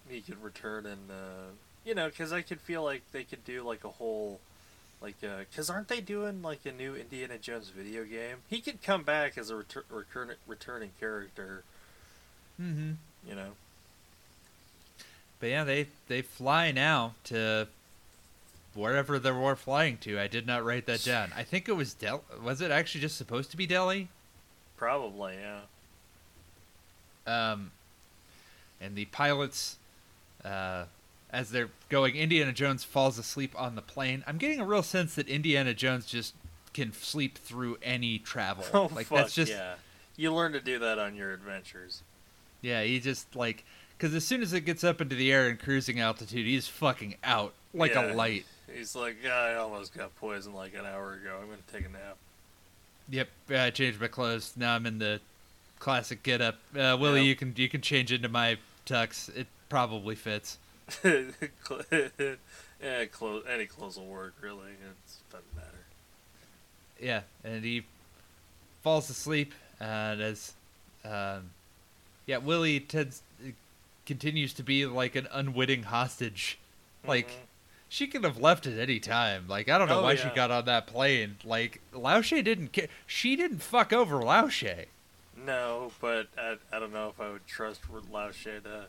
[0.08, 1.52] he could return and uh,
[1.86, 4.40] you know, because I could feel like they could do like a whole
[5.02, 8.38] like because aren't they doing like a new Indiana Jones video game?
[8.50, 11.64] He could come back as a retur- recurrent returning character.
[12.62, 12.92] Mm-hmm.
[13.28, 13.52] You know.
[15.40, 17.68] But yeah, they they fly now to
[18.74, 20.20] wherever they were flying to.
[20.20, 21.32] I did not write that down.
[21.36, 22.24] I think it was Del.
[22.44, 24.10] Was it actually just supposed to be Delhi?
[24.78, 25.62] Probably, yeah.
[27.30, 27.72] Um,
[28.82, 29.78] and the pilots,
[30.44, 30.86] uh,
[31.32, 34.24] as they're going, Indiana Jones falls asleep on the plane.
[34.26, 36.34] I'm getting a real sense that Indiana Jones just
[36.74, 38.64] can sleep through any travel.
[38.74, 39.76] Oh like fuck that's just yeah!
[40.16, 42.04] You learn to do that on your adventures.
[42.62, 42.84] yeah.
[42.84, 43.64] He just like
[43.98, 47.16] because as soon as it gets up into the air and cruising altitude, he's fucking
[47.24, 48.12] out like Yeah.
[48.12, 48.46] a light.
[48.74, 51.38] He's like, I almost got poisoned like an hour ago.
[51.42, 52.18] I'm gonna take a nap.
[53.10, 54.54] Yep, I changed my clothes.
[54.56, 55.20] Now I'm in the
[55.80, 56.56] classic get up.
[56.78, 57.28] Uh, Willie, Yeah.
[57.28, 59.36] you can you can change into my tux.
[59.36, 60.58] It probably fits.
[61.04, 64.34] yeah, clothes, any clothes will work.
[64.42, 65.68] Really, it doesn't matter.
[67.00, 67.84] Yeah, and he
[68.82, 70.54] falls asleep, and as
[71.06, 71.52] um,
[72.26, 73.22] yeah, Willie tends
[74.06, 76.58] continues to be like an unwitting hostage.
[77.06, 77.34] Like Mhm.
[77.90, 79.46] she could have left at any time.
[79.48, 81.38] Like I don't know Oh, why she got on that plane.
[81.46, 82.88] Like Lao Che didn't care.
[83.06, 84.86] She didn't fuck over Lao Che.
[85.50, 87.82] No, but I, I don't know if I would trust
[88.12, 88.86] Lao Che to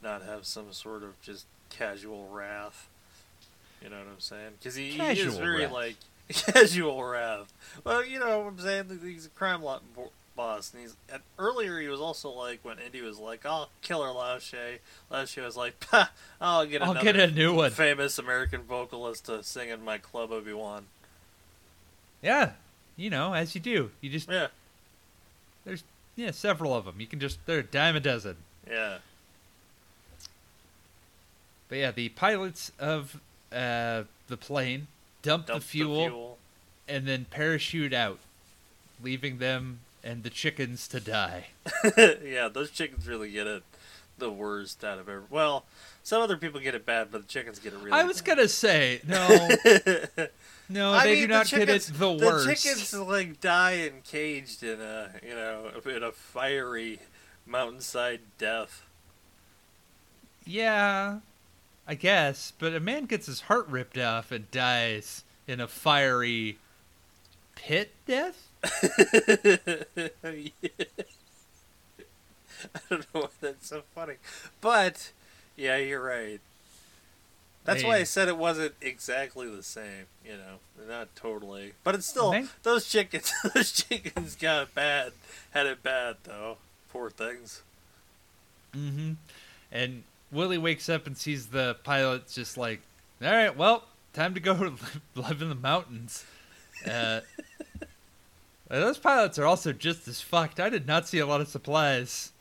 [0.00, 2.88] not have some sort of just casual wrath.
[3.82, 4.52] You know what I'm saying?
[4.56, 5.72] Because he, he is very wrath.
[5.72, 5.96] like
[6.28, 7.52] casual wrath.
[7.82, 9.00] Well, you know what I'm saying.
[9.02, 12.78] He's a crime lot bo- boss, and he's and earlier he was also like when
[12.78, 14.78] Indy was like, "I'll kill her, Lao Che."
[15.10, 15.74] Laoshe was like,
[16.40, 17.72] I'll get I'll get a new one.
[17.72, 20.86] famous American vocalist to sing in my club Obi Wan."
[22.22, 22.52] Yeah,
[22.96, 23.90] you know, as you do.
[24.00, 24.46] You just Yeah,
[26.16, 26.96] yeah, several of them.
[26.98, 28.36] You can just they're a dime a dozen.
[28.68, 28.98] yeah.
[31.68, 33.20] But yeah, the pilots of
[33.52, 34.86] uh, the plane
[35.22, 36.38] dump, Dump the, fuel
[36.88, 38.18] and then parachute out,
[39.02, 41.46] leaving them and the chickens to die.
[41.96, 43.64] yeah, those chickens really get it
[44.18, 45.24] the worst out of ever.
[45.30, 45.64] Well,
[46.02, 47.92] some other people get it bad, but the chickens get it really.
[47.92, 48.36] I was bad.
[48.36, 49.28] gonna say no,
[50.68, 52.46] no, I they mean, do not get it chickens- the worst.
[52.46, 57.00] The chickens like die encaged in a you know in a fiery
[57.46, 58.84] mountainside death.
[60.44, 61.20] Yeah,
[61.88, 66.58] I guess, but a man gets his heart ripped off and dies in a fiery
[67.56, 68.42] pit death.
[72.74, 74.14] I don't know why that's so funny,
[74.60, 75.12] but
[75.56, 76.40] yeah, you're right.
[77.64, 80.06] That's why I said it wasn't exactly the same.
[80.24, 82.46] You know, not totally, but it's still Okay.
[82.62, 83.32] those chickens.
[83.54, 85.12] Those chickens got bad.
[85.50, 86.58] Had it bad though.
[86.92, 87.62] Poor things.
[88.72, 89.14] Mm-hmm.
[89.72, 92.80] And Willie wakes up and sees the pilot just like,
[93.20, 96.24] all right, well, time to go live, live in the mountains.
[96.88, 97.20] Uh,
[98.68, 100.60] those pilots are also just as fucked.
[100.60, 102.32] I did not see a lot of supplies.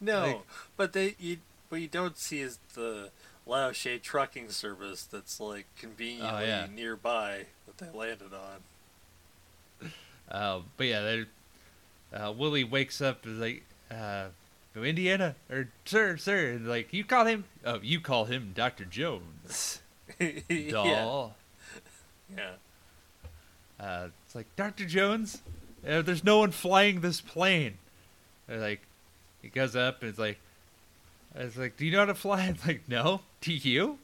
[0.00, 0.40] No, Like-
[0.76, 3.10] but they you what you don't see is the
[3.46, 6.66] Lao Che trucking service that's like conveniently Oh, yeah.
[6.72, 9.90] nearby that they landed on.
[10.30, 11.28] Uh, but yeah, they're-
[12.12, 14.28] uh, Willie wakes up and is like, uh,
[14.76, 17.44] Indiana or sir, sir," and like you call him.
[17.64, 19.80] Oh, you call him Doctor Jones,
[20.20, 20.70] yeah.
[20.70, 21.34] doll.
[22.34, 22.52] Yeah.
[23.80, 25.42] Uh, it's like Doctor Jones.
[25.86, 27.78] Uh, there's no one flying this plane.
[28.46, 28.82] They're like,
[29.42, 30.38] he goes up and it's like,
[31.34, 32.42] it's like, do you know how to fly?
[32.48, 33.20] I'm like, no.
[33.40, 33.98] Do you?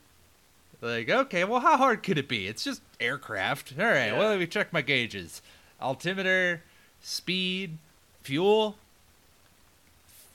[0.81, 2.47] Like, okay, well, how hard could it be?
[2.47, 3.75] It's just aircraft.
[3.79, 4.19] All right, Yeah.
[4.19, 5.41] well, let me check my gauges.
[5.81, 6.63] Altimeter,
[7.03, 7.79] speed,
[8.23, 8.77] fuel,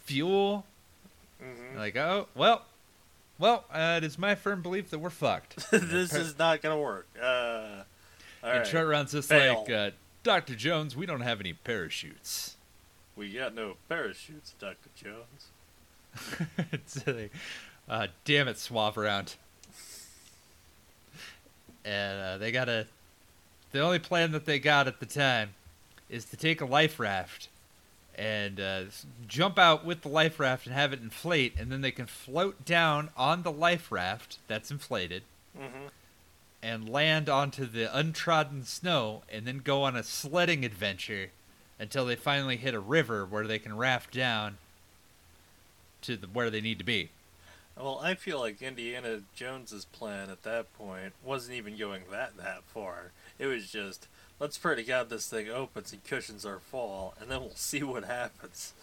[0.05, 0.65] fuel.
[1.41, 1.77] Mhm.
[1.77, 2.63] Like, oh, well,
[3.37, 5.69] well, uh, it is my firm belief that we're fucked.
[5.71, 7.07] this is not gonna work.
[7.21, 8.67] Uh, all and right.
[8.67, 9.61] Short Round's just Fail.
[9.61, 9.91] like, uh,
[10.23, 10.55] Dr.
[10.55, 12.55] Jones, we don't have any parachutes.
[13.19, 15.49] We got no parachutes, Doctor Jones.
[17.89, 19.35] uh, damn it, swap around.
[21.83, 22.87] And uh, they got a.
[23.73, 25.49] The only plan that they got at the time
[26.09, 27.49] is to take a life raft
[28.15, 28.83] and uh,
[29.27, 32.63] jump out with the life raft and have it inflate, and then they can float
[32.63, 35.23] down on the life raft that's inflated
[35.59, 35.87] Mm-hmm.
[36.63, 41.31] and land onto the untrodden snow, and then go on a sledding adventure
[41.79, 44.57] until they finally hit a river where they can raft down
[46.01, 47.09] to the, where they need to be.
[47.77, 52.63] Well, I feel like Indiana Jones's plan at that point wasn't even going that that
[52.63, 53.11] far.
[53.37, 54.07] It was just
[54.39, 57.83] let's pray to God this thing opens and cushions our fall, and then we'll see
[57.83, 58.73] what happens.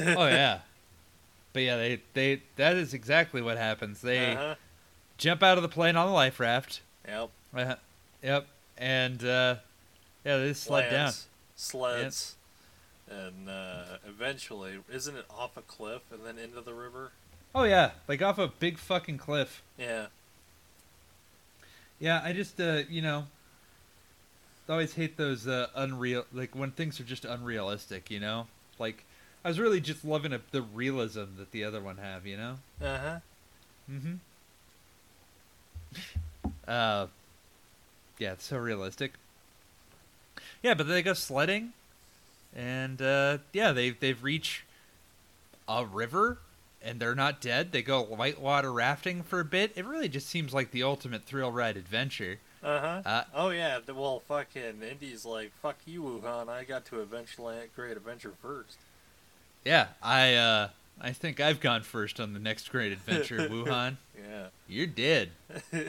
[0.00, 0.60] oh yeah,
[1.52, 4.00] but yeah, they they that is exactly what happens.
[4.00, 4.54] They Uh-huh.
[5.18, 6.80] jump out of the plane on the life raft.
[7.06, 7.30] Yep.
[7.54, 7.74] Uh,
[8.24, 9.56] yep, and uh,
[10.24, 11.12] yeah, they slide down.
[11.62, 12.36] Sleds.
[13.08, 17.12] And uh, eventually, isn't it off a cliff and then into the river?
[17.54, 19.62] Oh yeah, like off a big fucking cliff.
[19.78, 20.06] Yeah.
[22.00, 23.26] Yeah, I just uh, you know,
[24.68, 28.10] I always hate those uh, unreal like when things are just unrealistic.
[28.10, 28.46] You know,
[28.78, 29.04] like
[29.44, 32.26] I was really just loving it, the realism that the other one have.
[32.26, 32.54] You know.
[32.80, 33.18] Uh huh.
[33.90, 34.14] Mm-hmm.
[36.66, 37.08] Uh,
[38.18, 39.14] yeah, it's so realistic.
[40.62, 41.72] Yeah, but they go sledding,
[42.54, 44.62] and uh, yeah, they they've reached
[45.68, 46.38] a river,
[46.82, 47.72] and they're not dead.
[47.72, 49.72] They go whitewater rafting for a bit.
[49.74, 52.38] It really just seems like the ultimate thrill ride adventure.
[52.62, 53.02] Uh huh.
[53.04, 53.80] Uh, Oh yeah.
[53.84, 56.48] The, well, fucking Indy's like, fuck you, Wu Han.
[56.48, 58.76] I got to eventually Great Adventure first.
[59.64, 60.68] yeah, I uh,
[61.00, 63.96] I think I've gone first on the next great adventure, Wu Han.
[64.16, 64.46] Yeah.
[64.68, 65.30] You're dead.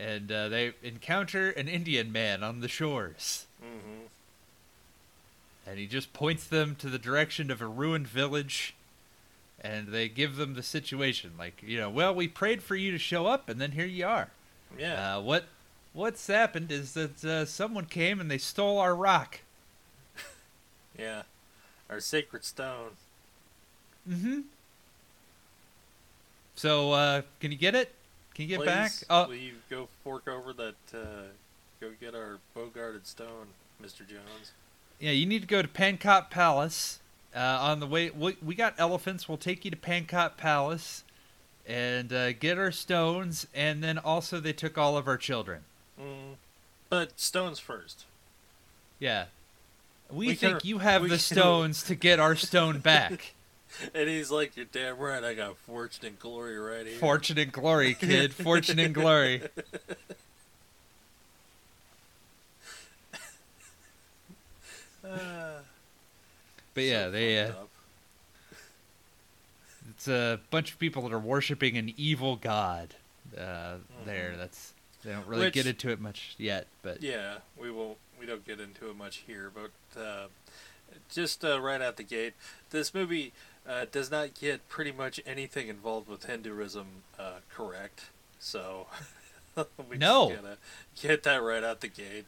[0.00, 3.44] And uh, they encounter an Indian man on the shores.
[3.62, 4.06] mm-hmm.
[5.66, 8.74] and he just points them to the direction of a ruined village
[9.62, 12.98] and they give them the situation like you know well we prayed for you to
[12.98, 14.30] show up and then here you are
[14.78, 15.16] Yeah.
[15.16, 15.44] uh, what
[15.92, 19.40] what's happened is that uh, someone came and they stole our rock
[20.98, 21.22] yeah.
[21.90, 22.92] Our sacred stone.
[24.08, 24.40] mm-hmm
[26.54, 27.94] so uh, can you get it
[28.34, 30.74] can you get Please, back will you go fork over that?
[30.94, 30.98] Uh,
[31.80, 33.48] go get our bow-guarded stone,
[33.80, 34.52] Mister Jones.
[34.98, 36.98] yeah you need to go to Pankot palace
[37.34, 41.04] uh, on the way we, we got elephants we'll take you to Pankot palace
[41.66, 45.60] and uh, get our stones and then also they took all of our children
[46.00, 46.36] Mm.
[46.88, 48.04] But stones first.
[48.98, 49.26] Yeah.
[50.10, 53.34] We, We think can- you have the can- stones to get our stone back.
[53.94, 55.22] And he's like, "You're damn right.
[55.22, 58.34] I got fortune and glory right here." Fortune and glory, kid.
[58.34, 59.42] Fortune and glory.
[65.04, 65.60] Ah,
[66.74, 67.52] But yeah, so they uh,
[69.90, 72.94] it's a bunch of people that are worshiping an evil god.
[73.36, 74.38] Uh, there, Mhm.
[74.38, 77.98] that's they don't really Which- get into it much yet, but Yeah, we won't.
[78.18, 80.26] We don't get into it much here, but uh,
[81.10, 82.34] just uh, right out the gate,
[82.70, 83.32] this movie
[83.68, 86.86] uh, does not get pretty much anything involved with Hinduism
[87.18, 88.06] uh, correct.
[88.38, 88.86] So
[89.88, 90.30] we No.
[90.30, 90.56] just gotta
[91.00, 92.24] get that right out the gate.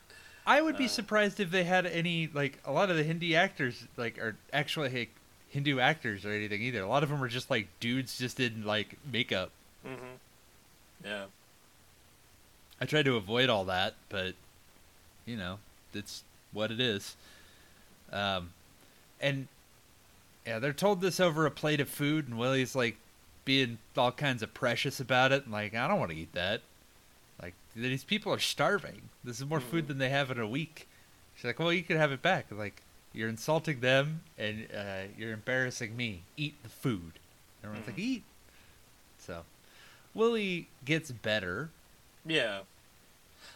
[0.46, 3.34] I would be Uh, surprised if they had any like a lot of the Hindi
[3.36, 5.10] actors like are actually like,
[5.50, 6.82] Hindu actors or anything either.
[6.82, 9.50] A lot of them are just like dudes just in like makeup.
[9.84, 10.16] hmm
[11.04, 11.24] Yeah.
[12.80, 14.34] I tried to avoid all that, but
[15.26, 15.58] you know,
[15.94, 17.16] it's what it is.
[18.12, 18.50] Um,
[19.20, 19.46] and
[20.46, 22.96] yeah, they're told this over a plate of food, and Willie's like
[23.44, 26.60] being all kinds of precious about it, and like, I don't want to eat that.
[27.40, 29.02] Like these people are starving.
[29.24, 29.88] This is more food Mhm.
[29.88, 30.88] than they have in a week.
[31.34, 32.46] She's like, well, you can have it back.
[32.50, 36.22] Like you're insulting them, and uh, you're embarrassing me.
[36.36, 37.12] Eat the food.
[37.64, 38.00] Everyone's like, Mhm.
[38.00, 38.22] eat.
[39.18, 39.44] So
[40.14, 41.70] Willie gets better.
[42.24, 42.60] Yeah.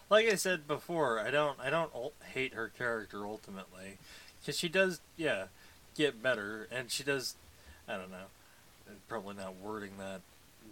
[0.09, 1.93] Like I said before, I don't I don't
[2.33, 3.99] hate her character ultimately
[4.45, 5.47] cuz she does yeah,
[5.97, 7.35] get better and she does
[7.89, 8.27] I don't know.
[9.09, 10.21] Probably not wording that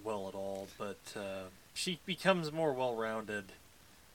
[0.03, 3.45] well at all, but uh, she becomes more well-rounded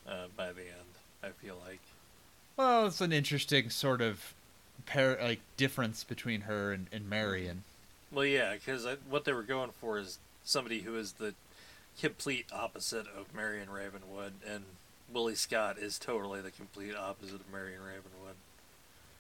[0.07, 1.79] uh, by the end, I feel like.
[2.57, 4.33] Well, it's an interesting sort of
[4.85, 7.63] pair, like difference between her and, and Marion.
[8.11, 11.35] Well, yeah, cuz what they were going for is somebody who is the
[11.99, 14.63] complete opposite of Marion Ravenwood and
[15.11, 18.35] Willie Scott is totally the complete opposite of Marion Ravenwood.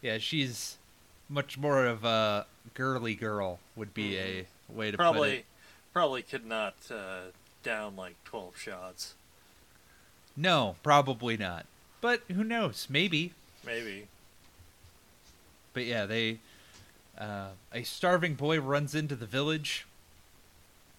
[0.01, 0.77] Yeah, she's
[1.29, 5.45] much more of a girly girl would be a way to put Probably, it.
[5.93, 7.31] probably could not uh,
[7.63, 9.13] down like twelve shots.
[10.35, 11.65] No, probably not.
[12.01, 12.87] But who knows?
[12.89, 13.33] Maybe.
[13.65, 14.07] Maybe.
[15.73, 16.39] But yeah, they
[17.17, 19.85] uh, a starving boy runs into the village,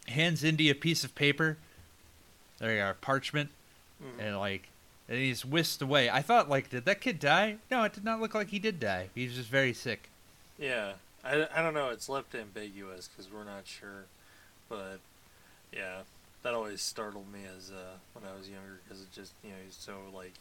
[0.07, 1.57] hands Indy a piece of paper.
[2.59, 3.49] There you are, parchment,
[4.03, 4.21] Mhm.
[4.27, 4.69] and like,
[5.09, 6.11] and he's whisked away.
[6.11, 7.57] I thought, like, did that kid die?
[7.71, 9.09] No, it did not look like he did die.
[9.15, 10.11] He was just very sick.
[10.61, 10.93] Yeah,
[11.25, 11.89] I, I don't know.
[11.89, 14.05] It's left ambiguous because we're not sure,
[14.69, 14.99] but
[15.73, 16.01] yeah,
[16.43, 19.57] that always startled me as uh, when I was younger because it just you know
[19.65, 20.35] he's so like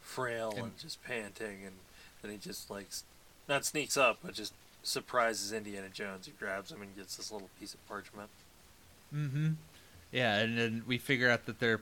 [0.00, 1.74] frail and, And- just panting, and
[2.22, 2.88] then he just like
[3.48, 6.26] not sneaks up, but just surprises Indiana Jones.
[6.26, 8.28] He grabs him and gets this little piece of parchment.
[9.14, 9.50] Mm-hmm.
[10.10, 11.80] Yeah, and then we figure out that they're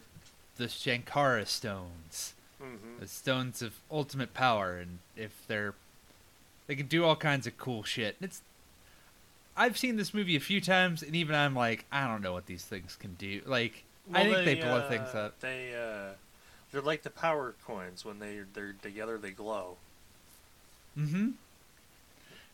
[0.57, 3.01] the Shankara stones, Mm-hmm.
[3.01, 5.73] the stones of ultimate power, and if they're
[6.71, 8.15] they can do all kinds of cool shit.
[8.21, 8.43] It's
[9.57, 12.47] I've seen this movie a few times, and even I'm like, I don't know what
[12.47, 13.41] these things can do.
[13.45, 13.83] Like,
[14.15, 15.41] I think they, blow things uh, up.
[15.41, 16.13] They uh,
[16.71, 19.79] they're like the power coins when they they're together they glow.
[20.97, 21.31] Mm-hmm.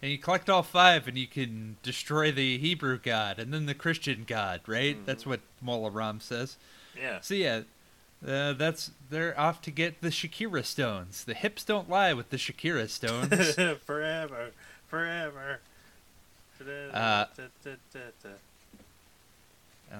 [0.00, 3.74] And you collect all five, and you can destroy the Hebrew god and then the
[3.74, 4.96] Christian god, right?
[5.04, 5.26] That's Mhm.
[5.26, 6.56] what Mola Ram says.
[6.98, 7.20] Yeah.
[7.20, 7.64] So yeah,
[8.26, 11.24] uh, that's they're off to get the Shakira stones.
[11.24, 13.54] The hips don't lie with the Shakira stones.
[13.84, 14.50] forever,
[14.88, 15.60] forever.
[16.62, 17.26] Uh,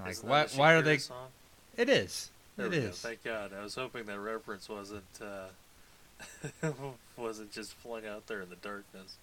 [0.05, 0.47] like, why?
[0.57, 0.99] Why are they?
[0.99, 1.29] Song?
[1.77, 2.31] It is.
[2.57, 2.91] There it we go.
[2.91, 3.53] Thank God.
[3.59, 6.71] I was hoping that reference wasn't uh,
[7.17, 9.17] wasn't just flung out there in the darkness.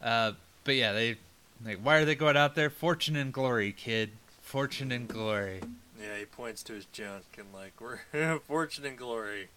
[0.00, 0.32] Uh,
[0.64, 1.16] but yeah, they
[1.64, 1.80] like.
[1.82, 2.70] Why are they going out there?
[2.70, 4.10] Fortune and glory, kid.
[4.42, 5.60] Fortune and glory.
[6.00, 9.48] Yeah, he points to his junk and like we're fortune and glory.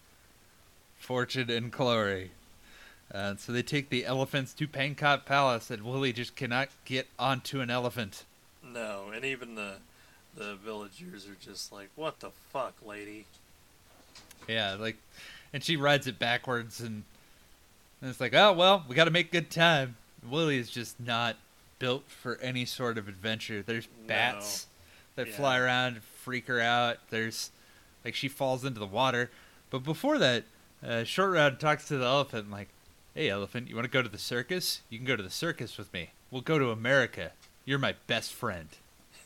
[0.98, 2.32] Fortune and glory.
[3.12, 7.60] Uh, so they take the elephants to Pankot Palace, and Willie just cannot get onto
[7.60, 8.24] an elephant.
[8.62, 9.74] No, and even the
[10.36, 13.26] the villagers are just like, "What the fuck, lady?"
[14.48, 14.96] Yeah, like,
[15.52, 17.04] and she rides it backwards, and,
[18.00, 19.96] and it's like, oh well, we got to make good time.
[20.28, 21.36] Willie is just not
[21.78, 23.62] built for any sort of adventure.
[23.62, 24.66] There's bats
[25.16, 25.34] that Yeah.
[25.36, 26.98] fly around, and freak her out.
[27.10, 27.50] There's
[28.04, 29.30] like she falls into the water,
[29.70, 30.44] but before that,
[30.86, 32.68] uh, Short Round talks to the elephant like,
[33.14, 34.82] "Hey, elephant, you want to go to the circus?
[34.90, 36.10] You can go to the circus with me.
[36.30, 37.32] We'll go to America.
[37.64, 38.68] You're my best friend."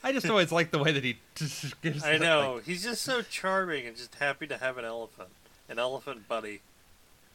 [0.02, 2.04] I just always like the way that he just gives.
[2.04, 5.30] I know like- he's just so charming and just happy to have an elephant,
[5.68, 6.60] an elephant buddy.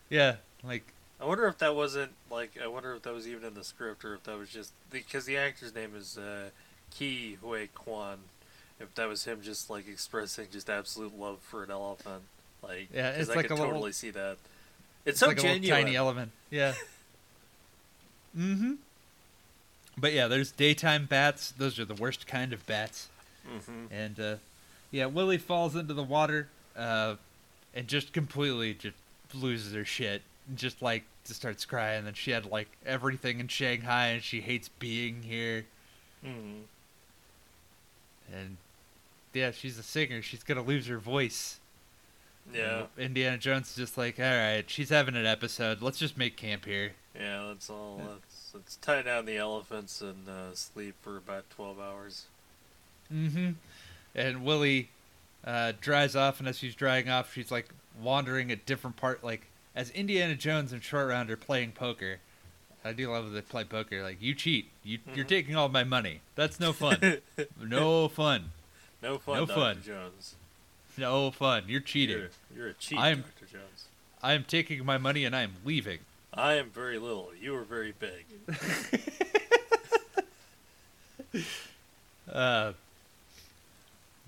[0.10, 0.84] yeah, like
[1.20, 4.06] I wonder if that wasn't like I wonder if that was even in the script
[4.06, 6.50] or if that was just because the actor's name is uh,
[6.92, 8.20] Ke Huy Quan.
[8.80, 12.24] If that was him just like expressing just absolute love for an elephant,
[12.62, 14.38] like yeah, it's I like could a little- totally see that.
[15.06, 15.84] It's, It's so like a little genuine.
[15.84, 16.32] tiny elephant.
[16.50, 16.74] Yeah.
[18.38, 18.74] mm-hmm.
[19.98, 21.52] But yeah, there's daytime bats.
[21.58, 23.10] Those are the worst kind of bats.
[23.48, 24.36] hmm And uh,
[24.92, 27.16] yeah, Willie falls into the water uh,
[27.76, 28.96] and just completely just
[29.34, 30.22] loses her shit.
[30.48, 32.08] And just like just starts crying.
[32.08, 35.66] And she had like everything in Shanghai, and she hates being here.
[36.24, 36.62] hmm
[38.32, 38.58] And
[39.34, 40.22] yeah, she's a singer.
[40.22, 41.60] She's gonna lose her voice.
[42.54, 45.82] Yeah, And Indiana Jones is just like, all right, she's having an episode.
[45.82, 46.92] Let's just make camp here.
[47.18, 47.46] yeah.
[47.48, 48.02] That's all.
[48.06, 52.26] Let's let's tie down the elephants and uh, sleep for about twelve hours.
[53.14, 53.52] Mm-hmm.
[54.16, 54.90] And Willie
[55.46, 57.70] uh, dries off, and as she's drying off, she's like
[58.02, 59.24] wandering a different part.
[59.24, 62.20] Like as Indiana Jones and Short Round are playing poker.
[62.86, 64.04] I do love that they play poker.
[64.04, 65.30] Like you cheat, you, you're Mhm.
[65.30, 66.20] taking all my money.
[66.36, 67.00] That's no fun.
[67.62, 68.52] no fun.
[69.02, 69.56] no fun, No Dr.
[69.60, 69.82] fun.
[69.84, 70.36] Jones.
[70.98, 71.64] No fun.
[71.68, 72.18] You're cheating.
[72.18, 73.52] You're, you're a cheat, I'm- Dr.
[73.52, 73.86] Jones.
[74.22, 76.00] I am taking my money and I am leaving.
[76.34, 77.32] I am very little.
[77.40, 78.26] You are very big.
[82.32, 82.74] Uh,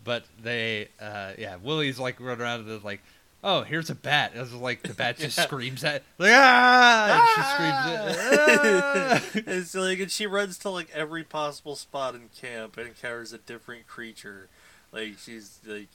[0.04, 3.02] but they, uh, yeah, Willie's like running around and they're like,
[3.44, 4.32] oh, here's a bat.
[4.36, 5.44] It was like the bat just Yeah.
[5.46, 7.12] screams at, like, ah!
[7.12, 9.22] And she screams, ah!
[9.54, 13.38] it's like, and she runs to like every possible spot in camp and encounters a
[13.38, 14.48] different creature.
[14.92, 15.90] Like she's like,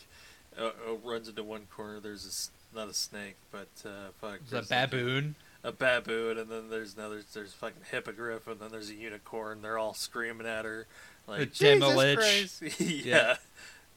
[0.58, 2.00] uh, uh, runs into one corner.
[2.00, 5.34] There's a not a snake, but uh, fuck, a baboon.
[5.64, 7.22] a baboon, and then there's another.
[7.32, 9.62] There's fucking hippogriff, and then there's a unicorn.
[9.62, 10.86] They're all screaming at her.
[11.26, 12.14] Like A Jesus.
[12.60, 12.62] Christ.
[12.80, 13.02] yeah.
[13.04, 13.36] Yeah.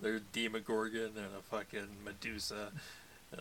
[0.01, 2.72] There's Demogorgon and a fucking Medusa.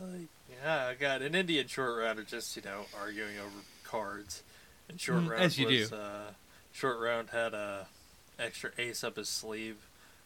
[0.00, 0.28] Like,
[0.62, 4.42] yeah, got an Indian short round are just you know arguing over cards,
[4.88, 5.96] and short Mm, round as you was do.
[5.96, 6.32] uh,
[6.72, 7.86] short round had a
[8.38, 9.76] extra ace up his sleeve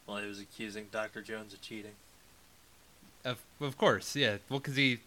[0.07, 1.93] while he was accusing Doctor Jones of cheating.
[3.25, 4.39] Of, of course, yeah.
[4.49, 5.01] Well, because he,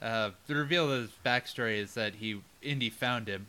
[0.00, 3.48] Uh, the reveal of his backstory is that he Indy found him.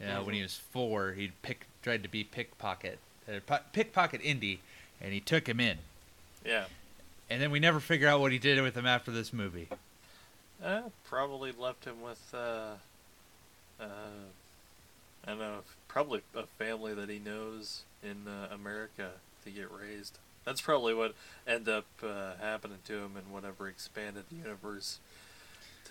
[0.00, 0.36] You know, when Mhm.
[0.36, 2.98] he was four, he pick tried to be pickpocket,
[3.28, 4.60] uh, po- pickpocket Indy,
[5.00, 5.78] and he took him in.
[6.44, 6.66] Yeah.
[7.30, 9.68] And then we never figure out what he did with him after this movie.
[10.64, 12.74] Uh, probably left him with, uh,
[13.80, 13.84] uh,
[15.24, 15.58] I don't know,
[15.88, 19.10] probably a family that he knows in uh, America
[19.44, 20.18] to get raised.
[20.44, 21.14] That's probably what
[21.46, 24.98] ended up uh, happening to him in whatever expanded universe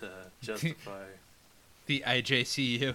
[0.00, 0.08] to
[0.42, 1.04] justify.
[1.86, 2.94] The IJCU.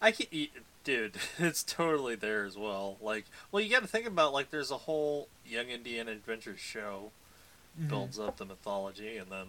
[0.00, 0.48] I can, y-
[0.82, 2.96] dude, it's totally there as well.
[3.02, 7.10] Like, well, you got to think about like there's a whole Young Indiana Adventure show
[7.78, 7.88] Mm-hmm.
[7.88, 9.46] builds up the mythology, and then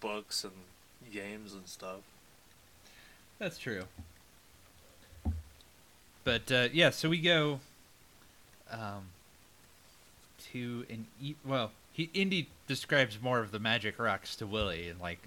[0.00, 0.52] books and
[1.12, 2.00] games and stuff.
[3.38, 3.84] That's true.
[6.22, 7.60] But uh, yeah, so we go
[8.70, 9.08] um,
[10.52, 15.00] to an e- well, he Indy describes more of the magic rocks to Willie, and
[15.00, 15.20] like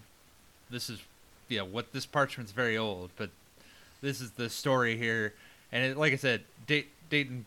[0.70, 1.02] this is
[1.48, 3.30] yeah, what this parchment's very old, but
[4.02, 5.34] this is the story here,
[5.72, 7.46] and it, like I said, Day- Dayton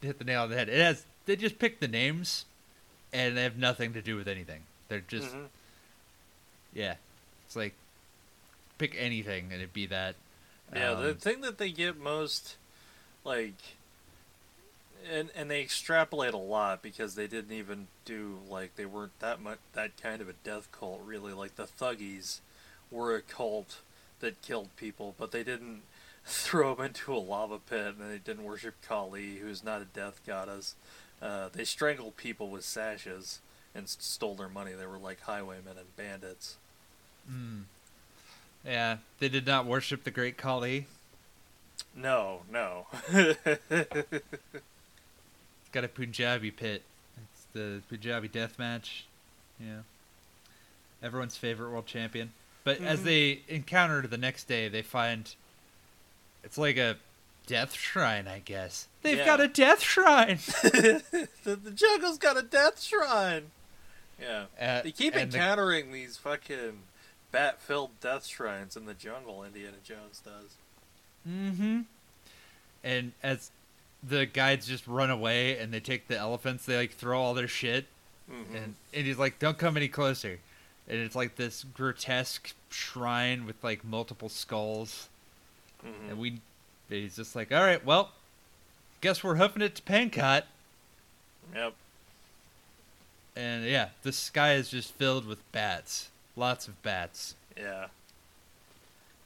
[0.00, 0.68] hit the nail on the head.
[0.68, 2.44] It has they just picked the names,
[3.16, 4.62] and they have nothing to do with anything.
[4.88, 5.48] They're just Mhm.
[6.74, 6.96] yeah,
[7.46, 7.74] it's like
[8.78, 10.14] pick anything and it'd be that.
[10.74, 12.56] Yeah, the Um, thing that they get most,
[13.24, 13.54] like,
[15.08, 19.40] and and they extrapolate a lot because they didn't even do like they weren't that
[19.40, 21.32] much that kind of a death cult really.
[21.32, 22.40] Like the Thuggees
[22.90, 23.78] were a cult
[24.20, 25.82] that killed people, but they didn't
[26.26, 30.20] throw them into a lava pit and they didn't worship Kali, who's not a death
[30.26, 30.74] goddess.
[31.22, 33.40] Uh, they strangled people with sashes
[33.74, 34.72] and stole their money.
[34.72, 36.56] They were like highwaymen and bandits.
[37.30, 37.62] Mm.
[38.64, 40.86] Yeah, they did not worship the great Kali.
[41.94, 42.86] No, no.
[45.62, 46.82] It's got a Punjabi pit.
[47.16, 49.04] It's the Punjabi death match.
[49.60, 49.80] Yeah.
[51.02, 52.32] Everyone's favorite world champion.
[52.64, 53.04] But as Mhm.
[53.04, 55.34] they encounter the next day, they find
[56.42, 56.96] it's like a
[57.46, 58.88] death shrine, I guess.
[59.02, 59.24] They've Yeah.
[59.26, 60.38] got a death shrine.
[60.62, 63.50] the, the jungle's got a death shrine.
[64.20, 64.46] Yeah.
[64.60, 66.78] Uh, They keep and the- encountering these fucking
[67.32, 70.54] bat filled death shrines in the jungle, Indiana Jones does.
[71.28, 71.80] Mm-hmm.
[72.84, 73.50] And as
[74.02, 77.48] the guides just run away and they take the elephants, they like throw all their
[77.48, 77.86] shit,
[78.30, 78.54] Mhm.
[78.54, 80.38] and and he's like, "Don't come any closer."
[80.88, 85.08] And it's like this grotesque shrine with like multiple skulls,
[85.84, 86.10] Mhm.
[86.10, 86.40] and we,
[86.88, 88.10] he's just like, "All right, well,
[89.00, 90.42] guess we're hoofing it to Pankot."
[91.54, 91.74] Yep.
[93.36, 97.34] And yeah, the sky is just filled with bats, lots of bats.
[97.56, 97.86] Yeah.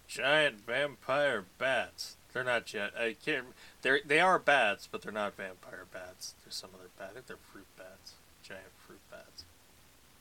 [0.08, 2.16] Giant vampire bats.
[2.32, 2.92] They're not yet.
[2.98, 3.46] I can't.
[3.82, 6.34] They they are bats, but they're not vampire bats.
[6.44, 7.08] There's some other bat.
[7.10, 8.12] I think they're fruit bats.
[8.42, 9.44] Giant fruit bats.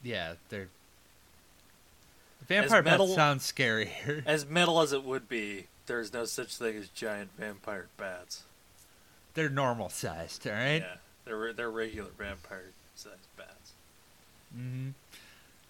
[0.03, 0.67] Yeah, they're.
[2.47, 4.23] Vampire bats metal- sound scarier.
[4.25, 8.43] As metal as it would be, there's no such thing as giant vampire bats.
[9.33, 10.77] They're normal sized, all right.
[10.81, 13.73] Yeah, they're they're regular vampire sized bats.
[14.55, 14.89] hmm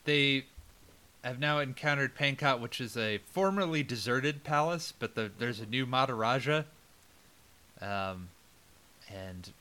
[0.05, 0.45] They
[1.23, 5.85] have now encountered Pankot, which is a formerly deserted palace, but the, there's a new
[5.85, 6.63] Maharaja.
[7.81, 8.29] Um,
[9.13, 9.51] and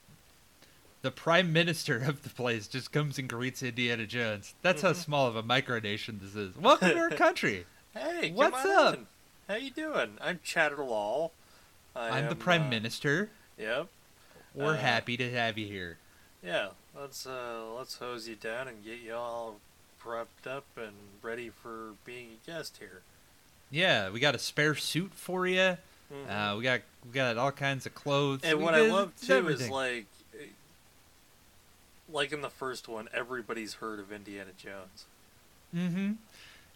[1.03, 4.55] the prime minister of the place just comes and greets Indiana Jones.
[4.63, 4.97] That's how Mhm.
[5.05, 6.57] small of a micronation this is.
[6.57, 7.67] Welcome to our country.
[7.95, 8.95] Hey, What's up?
[8.95, 9.07] in.
[9.49, 10.19] How you doing?
[10.21, 11.33] I'm Chattar Lal.
[11.97, 13.31] I I'm the prime uh, minister.
[13.59, 13.89] Yep.
[14.55, 15.97] We're uh, happy to have you here.
[16.45, 16.69] Yeah.
[16.99, 19.57] Let's uh let's hose you down and get you all
[20.05, 20.93] prepped up and
[21.23, 23.03] ready for being a guest here.
[23.71, 25.77] Yeah, we got a spare suit for you.
[26.13, 26.29] Mhm.
[26.29, 28.41] Uh, we got we got all kinds of clothes.
[28.45, 30.07] and We what I love too is like,
[32.11, 35.07] like in the first one, everybody's heard of Indiana Jones.
[35.75, 36.13] Mm-hmm.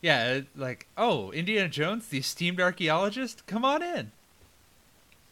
[0.02, 4.10] Yeah, like, oh, Indiana Jones, the esteemed archaeologist, come on in.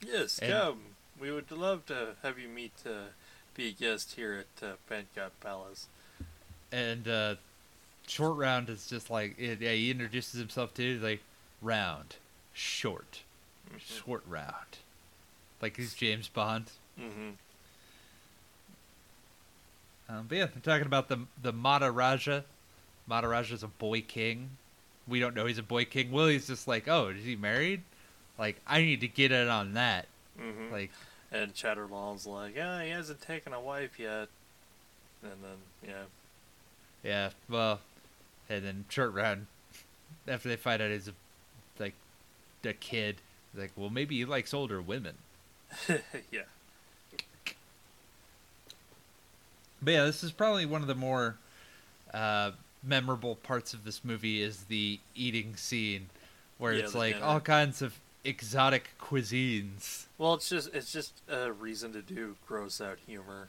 [0.07, 0.79] Yes, And- come.
[1.21, 3.11] We would love to have you meet uh,
[3.55, 5.87] be a guest here at uh, Palace.
[6.73, 7.35] And uh,
[8.07, 11.21] short round is just like, it, yeah, he introduces himself to like
[11.61, 12.17] round,
[12.55, 13.21] short,
[13.79, 14.79] short round,
[15.61, 16.71] like he's James Bond.
[16.99, 17.31] Mm-hmm.
[20.09, 21.53] Um, but yeah, I'm talking about the the
[23.11, 23.43] Maharaja.
[23.43, 24.51] Maharaja's a boy king.
[25.09, 26.13] We don't know he's a boy king.
[26.13, 27.83] Willie's just like, oh, is he married?
[28.39, 30.07] Like, I need to get in on that.
[30.41, 30.73] Mm-hmm.
[30.73, 30.91] Like,
[31.33, 34.29] And Chattar Lal's like, yeah, he hasn't taken a wife yet.
[35.23, 36.03] And then, yeah.
[37.03, 37.81] Yeah, well,
[38.49, 39.47] and then short round,
[40.29, 41.13] after they find out he's a,
[41.79, 41.95] like
[42.65, 43.17] a kid,
[43.55, 45.15] like, well, maybe he likes older women.
[46.31, 46.43] yeah.
[49.83, 51.37] But yeah, this is probably one of the more
[52.13, 52.53] uh,
[52.83, 56.09] memorable parts of this movie is the eating scene,
[56.59, 57.27] where Yeah, it's like dinner.
[57.27, 60.07] all kinds of exotic cuisines.
[60.19, 63.49] Well, it's just it's just a reason to do gross out humor.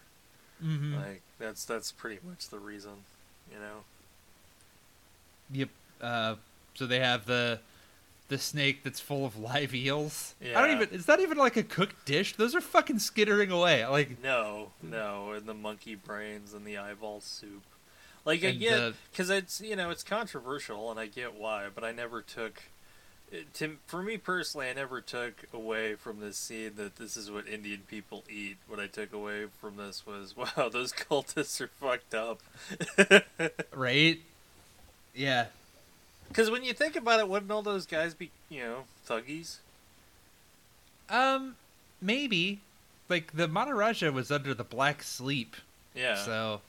[0.63, 0.95] Mm-hmm.
[0.95, 2.91] Like that's that's pretty much the reason,
[3.51, 3.83] you know.
[5.51, 5.69] Yep.
[6.01, 6.35] Uh,
[6.75, 7.59] so they have the
[8.29, 10.35] the snake that's full of live eels.
[10.41, 10.57] Yeah.
[10.57, 10.95] I don't even.
[10.95, 12.35] Is that even like a cooked dish?
[12.37, 13.85] Those are fucking skittering away.
[13.85, 17.63] Like No, no, and the monkey brains and the eyeball soup.
[18.23, 21.91] Like I get because it's you know it's controversial and I get why, but I
[21.91, 22.61] never took.
[23.53, 27.47] To, for me personally, I never took away from this scene that this is what
[27.47, 28.57] Indian people eat.
[28.67, 32.41] What I took away from this was, wow, those cultists are fucked up.
[33.73, 34.19] right.
[35.15, 35.45] Yeah.
[36.27, 39.57] Because when you think about it, wouldn't all those guys be, you know, thuggees?
[41.09, 41.55] Um.
[42.01, 42.59] Maybe.
[43.07, 45.55] Like the Maharaja was under the black sleep.
[45.95, 46.15] Yeah.
[46.15, 46.61] So.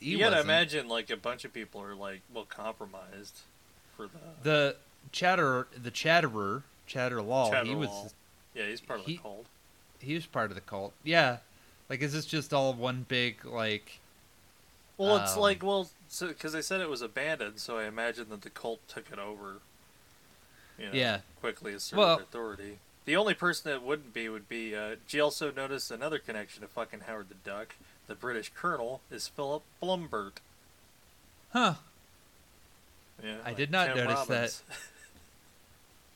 [0.00, 0.44] He you gotta wasn't.
[0.50, 3.40] imagine, like, a bunch of people are, like, well, compromised
[3.96, 4.18] for the.
[4.42, 4.76] the
[5.12, 7.64] chatterer, the chatterer, chatter Chattar Lal.
[7.64, 8.14] He was.
[8.54, 9.46] Yeah, he's part of he- the cult.
[10.00, 10.92] he was part of the cult.
[11.02, 11.38] Yeah.
[11.88, 14.00] Like, is this just all one big like?
[14.98, 15.88] Well, it's Um, like, well,
[16.20, 19.56] because they said it was abandoned, so I imagine that the cult took it over.
[20.78, 21.20] You know, Yeah.
[21.40, 22.78] Quickly asserted Well- authority.
[23.04, 24.74] The only person that wouldn't be would be.
[24.74, 27.76] Uh, you also notice another connection to fucking Howard the Duck?
[28.06, 30.38] The British colonel is Philip Blumburtt.
[31.52, 31.74] Huh?
[33.22, 34.62] Yeah, I did not Tim notice that.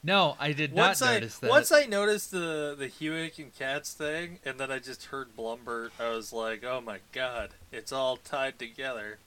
[0.03, 1.51] No, I did once not I notice that.
[1.51, 5.91] once I noticed the the Huyck and Katz thing, and then I just heard Blumburtt,
[6.01, 9.19] I was like, oh my god, it's all tied together.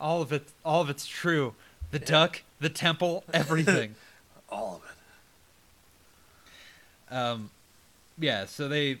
[0.00, 1.54] all of it, all of it's true.
[1.92, 2.06] The Yeah.
[2.06, 3.94] duck, the temple, everything.
[4.48, 4.90] All of
[7.10, 7.14] it.
[7.14, 7.50] um,
[8.18, 8.46] yeah.
[8.46, 8.98] So they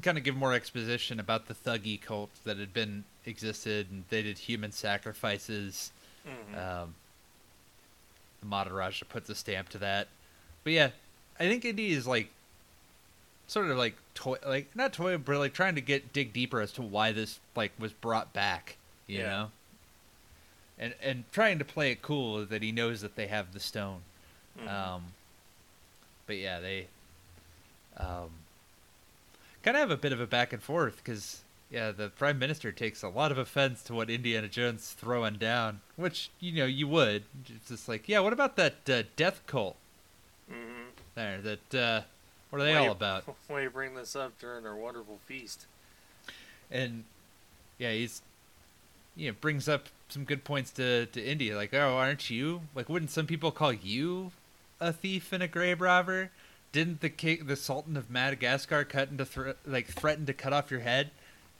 [0.00, 4.22] kind of give more exposition about the thuggee cult that had been existed, and they
[4.22, 5.92] did human sacrifices.
[6.26, 6.56] Mhm.
[6.56, 6.94] Um,
[8.40, 10.08] the Maharaja puts a stamp to that.
[10.64, 10.90] But yeah,
[11.38, 12.30] I think Indy is like
[13.46, 16.72] sort of like toy, like not toy, but like trying to get dig deeper as
[16.72, 18.76] to why this like was brought back.
[19.06, 19.26] You Yeah.
[19.26, 19.50] know,
[20.78, 24.02] and and trying to play it cool that he knows that they have the stone.
[24.58, 24.68] Mhm.
[24.68, 25.12] Um,
[26.26, 26.86] but yeah, they
[27.96, 28.30] um,
[29.62, 32.70] kind of have a bit of a back and forth because yeah, the prime minister
[32.72, 36.86] takes a lot of offense to what Indiana Jones throwing down, which you know you
[36.88, 37.24] would.
[37.48, 39.76] It's just like, yeah, what about that uh, death cult
[40.50, 40.90] Mhm.
[41.14, 41.40] there?
[41.40, 42.02] That uh,
[42.50, 43.24] what are they Why all you- about?
[43.48, 45.66] Why you bring this up during our wonderful feast?
[46.70, 47.04] And
[47.78, 48.22] yeah, he's
[49.16, 52.88] you know brings up some good points to to India, like, oh, aren't you like?
[52.88, 54.32] Wouldn't some people call you
[54.80, 56.30] a thief and a grave robber?
[56.72, 60.70] Didn't the king, the Sultan of Madagascar, cut into thr like threaten to cut off
[60.70, 61.10] your head?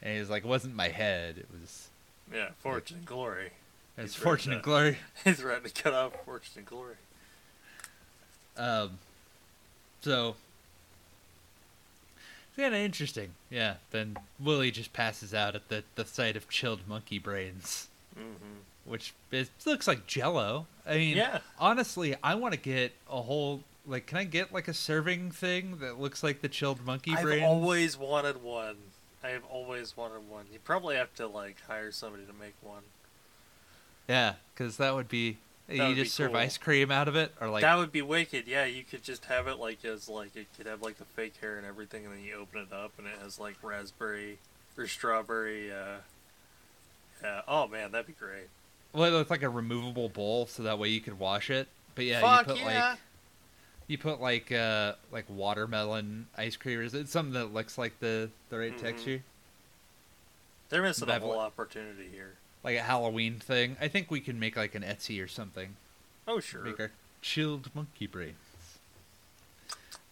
[0.03, 1.37] And he's like, it wasn't my head.
[1.39, 1.89] It was
[2.33, 3.51] Yeah, fortune and glory.
[3.99, 4.99] It's fortune and glory.
[5.25, 6.95] He threatened to cut off fortune and glory.
[8.57, 8.99] Um,
[10.01, 10.35] so
[12.49, 13.31] it's kind of interesting.
[13.51, 13.75] Yeah.
[13.91, 17.89] Then Willie just passes out at the the sight of chilled monkey brains.
[18.19, 18.91] Mm-hmm.
[18.91, 20.67] which is, looks like Jello.
[20.87, 21.39] I mean, Yeah.
[21.59, 24.07] honestly, I want to get a whole like.
[24.07, 27.43] Can I get like a serving thing that looks like the chilled monkey brain?
[27.43, 28.77] I've always wanted one.
[29.25, 30.47] I've always wanted one.
[30.53, 32.83] You probably have to like hire somebody to make one.
[34.09, 35.39] yeah, because that would be.
[35.69, 36.41] That you would be just serve cool.
[36.41, 38.49] ice cream out of it, or like that would be wicked.
[38.49, 41.35] Yeah, you could just have it like as like it could have like the fake
[41.41, 44.39] hair and everything, and then you open it up and it has like raspberry
[44.77, 45.71] or strawberry.
[45.73, 45.99] uh
[47.23, 47.43] Yeah.
[47.47, 48.49] Oh man, that'd be great.
[48.93, 51.69] well, it looks like a removable bowl, so that way you could wash it.
[51.95, 52.89] But yeah, Fuck you put yeah.
[52.91, 52.99] like
[53.89, 58.31] you put like uh like watermelon ice cream is it something that looks like the
[58.51, 58.81] the right Mhm.
[58.81, 59.23] texture,
[60.69, 62.35] They're missing a whole opportunity here.
[62.65, 63.77] like a Halloween thing.
[63.81, 65.77] I think we can make like an Etsy or something.
[66.29, 66.63] Oh sure.
[66.63, 68.37] Make our chilled monkey brains.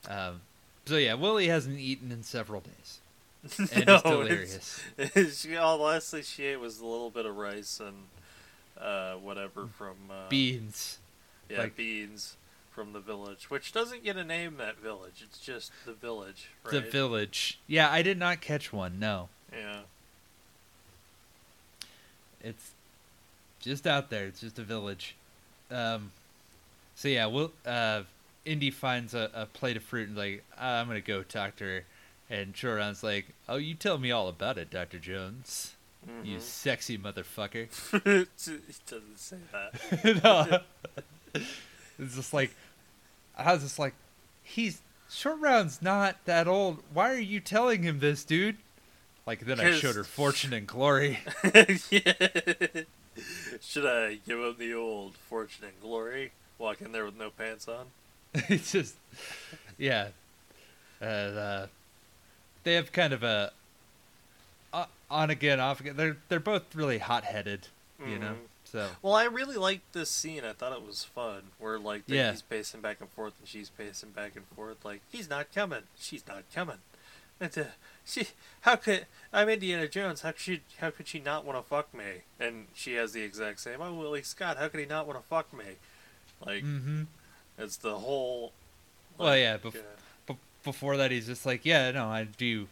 [0.09, 0.41] Um,
[0.87, 3.01] so yeah, Willie hasn't eaten in several days,
[3.73, 4.83] and No, it's delirious.
[4.99, 7.97] It's, she, all the last thing she ate was a little bit of rice and
[8.81, 10.99] uh, whatever from uh, Beans.
[11.49, 12.37] yeah like- beans
[12.81, 14.57] from the village, which doesn't get a name.
[14.57, 16.73] That village, it's just the village, right?
[16.73, 17.59] The village.
[17.67, 18.99] Yeah, I did not catch one.
[18.99, 19.81] No, yeah.
[22.43, 22.71] it's
[23.61, 24.25] just out there.
[24.25, 25.15] It's just a village.
[25.71, 26.11] Um,
[26.97, 27.53] so yeah, we'll.
[27.67, 28.05] uh,
[28.47, 31.85] Indy finds a, a plate of fruit and like I'm gonna go talk to her,
[32.31, 35.75] and Choron's like, "Oh, you tell me all about it, Doctor Jones.
[36.25, 36.41] You Mhm.
[36.41, 37.69] sexy motherfucker."
[38.05, 40.23] he doesn't say that.
[41.35, 41.41] no.
[42.03, 42.55] It's just like
[43.41, 43.95] I was just like,
[44.43, 44.81] he's
[45.11, 46.83] short round's not that old.
[46.93, 48.57] Why are you telling him this, dude?
[49.27, 51.21] Like then I showed her fortune and glory.
[51.91, 52.13] yeah.
[53.61, 56.33] Should I give him the old fortune and glory?
[56.59, 57.87] Walk in there with no pants on?
[58.35, 58.95] it's just,
[59.77, 60.09] yeah.
[61.01, 61.67] And, uh,
[62.65, 63.53] they have kind of a
[64.73, 65.97] uh, on again, off again.
[65.97, 67.69] They're they're both really hot headed,
[68.07, 68.35] you know.
[68.71, 70.45] So Well, I really liked this scene.
[70.45, 71.43] I thought it was fun.
[71.59, 72.31] Where like they- Yeah.
[72.31, 74.85] he's pacing back and forth, and she's pacing back and forth.
[74.85, 75.83] Like he's not coming.
[75.99, 76.79] She's not coming.
[77.41, 77.65] And uh,
[78.05, 78.29] she,
[78.63, 80.21] how could I'm Indiana Jones?
[80.21, 80.61] How could she?
[80.79, 82.23] How could she not want to fuck me?
[82.39, 83.81] And she has the exact same.
[83.81, 84.57] I'm Willie Scott.
[84.59, 85.65] How could he not want to fuck me?
[86.45, 87.03] Like hmm
[87.59, 88.53] it's the whole.
[89.19, 89.81] Well, yeah, bef- uh,
[90.27, 92.69] b- before that, he's just like, yeah, no, I do.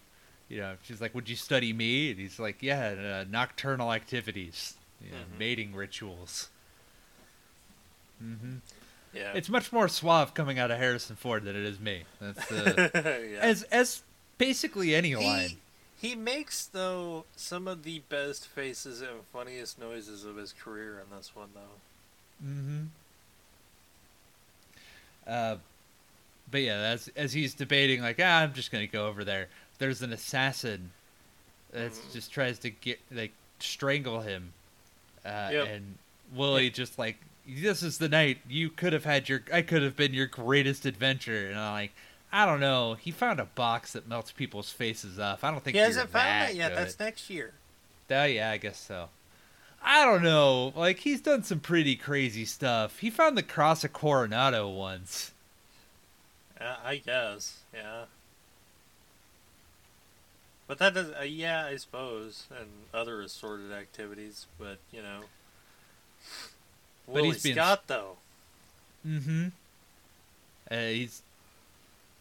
[0.49, 2.11] You know, she's like, would you study me?
[2.11, 5.39] And he's like, yeah, uh, nocturnal activities, know, Mhm.
[5.39, 6.49] mating rituals.
[8.19, 8.57] hmm
[9.15, 9.33] yeah.
[9.35, 12.03] It's much more suave coming out of Harrison Ford than it is me.
[12.21, 13.39] That's uh, yeah.
[13.41, 14.03] as as
[14.37, 15.57] basically any line.
[15.97, 21.01] He, he makes though some of the best faces and funniest noises of his career
[21.03, 22.47] in this one though.
[22.47, 22.85] Mm-hmm.
[25.27, 25.57] Uh,
[26.51, 29.49] but yeah, as as he's debating, like, ah, I'm just gonna go over there.
[29.79, 30.91] There's an assassin
[31.73, 32.13] that Mhm.
[32.13, 34.53] just tries to get like strangle him,
[35.29, 35.69] uh, Yep.
[35.69, 35.95] and
[36.35, 37.17] Willie just like,
[37.47, 40.87] this is the night you could have had your, I could have been your greatest
[40.87, 41.93] adventure, and I'm like.
[42.31, 42.93] I don't know.
[42.93, 45.43] He found a box that melts people's faces off.
[45.45, 46.69] I don't think He you're hasn't found that that yet.
[46.73, 46.77] good.
[46.79, 47.55] That's next year.
[48.11, 49.09] Oh, yeah, I guess so.
[49.83, 50.75] I don't know.
[50.77, 52.99] Like he's done some pretty crazy stuff.
[52.99, 55.33] He found the cross of Coronado once.
[56.61, 57.61] Uh, I guess.
[57.73, 58.03] Yeah.
[60.69, 61.11] But that does.
[61.19, 64.47] Uh, yeah, I suppose, and other assorted activities.
[64.59, 65.23] But you know.
[67.07, 68.17] But Willie he's being- Scott though.
[69.07, 69.47] Mm-hmm.
[70.71, 71.23] Uh, he's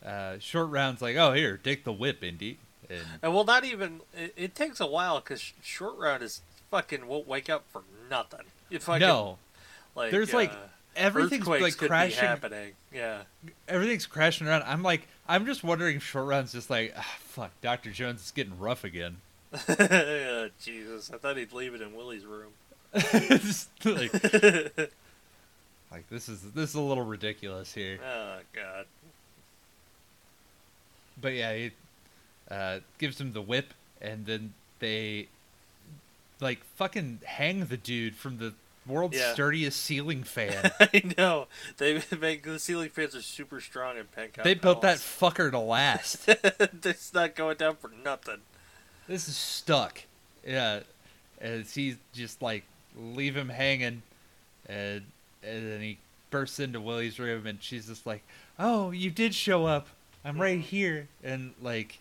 [0.05, 2.57] uh, short rounds like, oh here, take the whip, Indy.
[2.89, 3.99] And And well, not even.
[4.15, 6.41] It, it takes a while because short round is
[6.71, 8.45] fucking won't wake up for nothing.
[8.71, 9.37] It fucking, no,
[9.95, 10.55] like there's, like, uh,
[10.95, 12.19] everything's like could be crashing.
[12.19, 12.71] happening.
[12.93, 13.23] Yeah.
[13.67, 14.63] Everything's crashing around.
[14.63, 18.31] I'm like, I'm just wondering if short rounds just like, ah, fuck, Doctor Jones is
[18.31, 19.17] getting rough again.
[19.69, 22.51] Yeah, Jesus, I thought he'd leave it in Willie's room.
[23.85, 24.13] Like,
[25.91, 27.99] like this is this is a little ridiculous here.
[28.05, 28.85] oh God.
[31.19, 31.71] But yeah, he
[32.51, 35.27] uh, gives him the whip, and then they
[36.39, 38.53] like fucking hang the dude from the
[38.87, 39.33] world's Yeah.
[39.33, 40.71] sturdiest ceiling fan.
[40.79, 44.43] I know they make the ceiling fans are super strong in Pankot.
[44.43, 46.27] they built that fucker to last.
[46.27, 48.39] it's not going down for nothing.
[49.07, 50.01] this is stuck.
[50.45, 50.81] Yeah,
[51.41, 52.63] and he's just like
[52.95, 54.01] leave him hanging,
[54.67, 55.03] and
[55.43, 55.97] and then he
[56.29, 58.23] bursts into Willie's room, and she's just like,
[58.57, 59.87] "Oh, you did show up.
[60.25, 60.63] I'm right Mhm.
[60.63, 61.99] here." And like,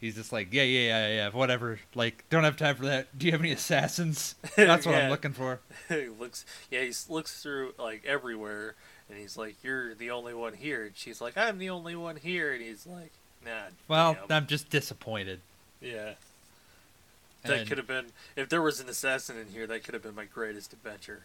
[0.00, 1.78] he's just like, "Yeah, yeah, yeah, yeah, whatever.
[1.94, 3.16] Like, don't have time for that.
[3.18, 4.34] Do you have any assassins?
[4.56, 8.74] That's what I'm looking for." he looks, yeah, he looks through like everywhere,
[9.08, 12.16] and he's like, "You're the only one here," and she's like, "I'm the only one
[12.16, 13.10] here," and he's like,
[13.44, 15.40] "Nah." Well, damn." I'm just disappointed.
[15.80, 16.12] yeah.
[17.44, 19.66] That could have been if there was an assassin in here.
[19.66, 21.22] That could have been my greatest adventure.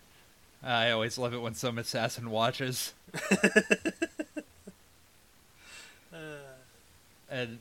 [0.64, 2.94] I always love it when some assassin watches.
[6.14, 6.18] Uh,
[7.30, 7.60] and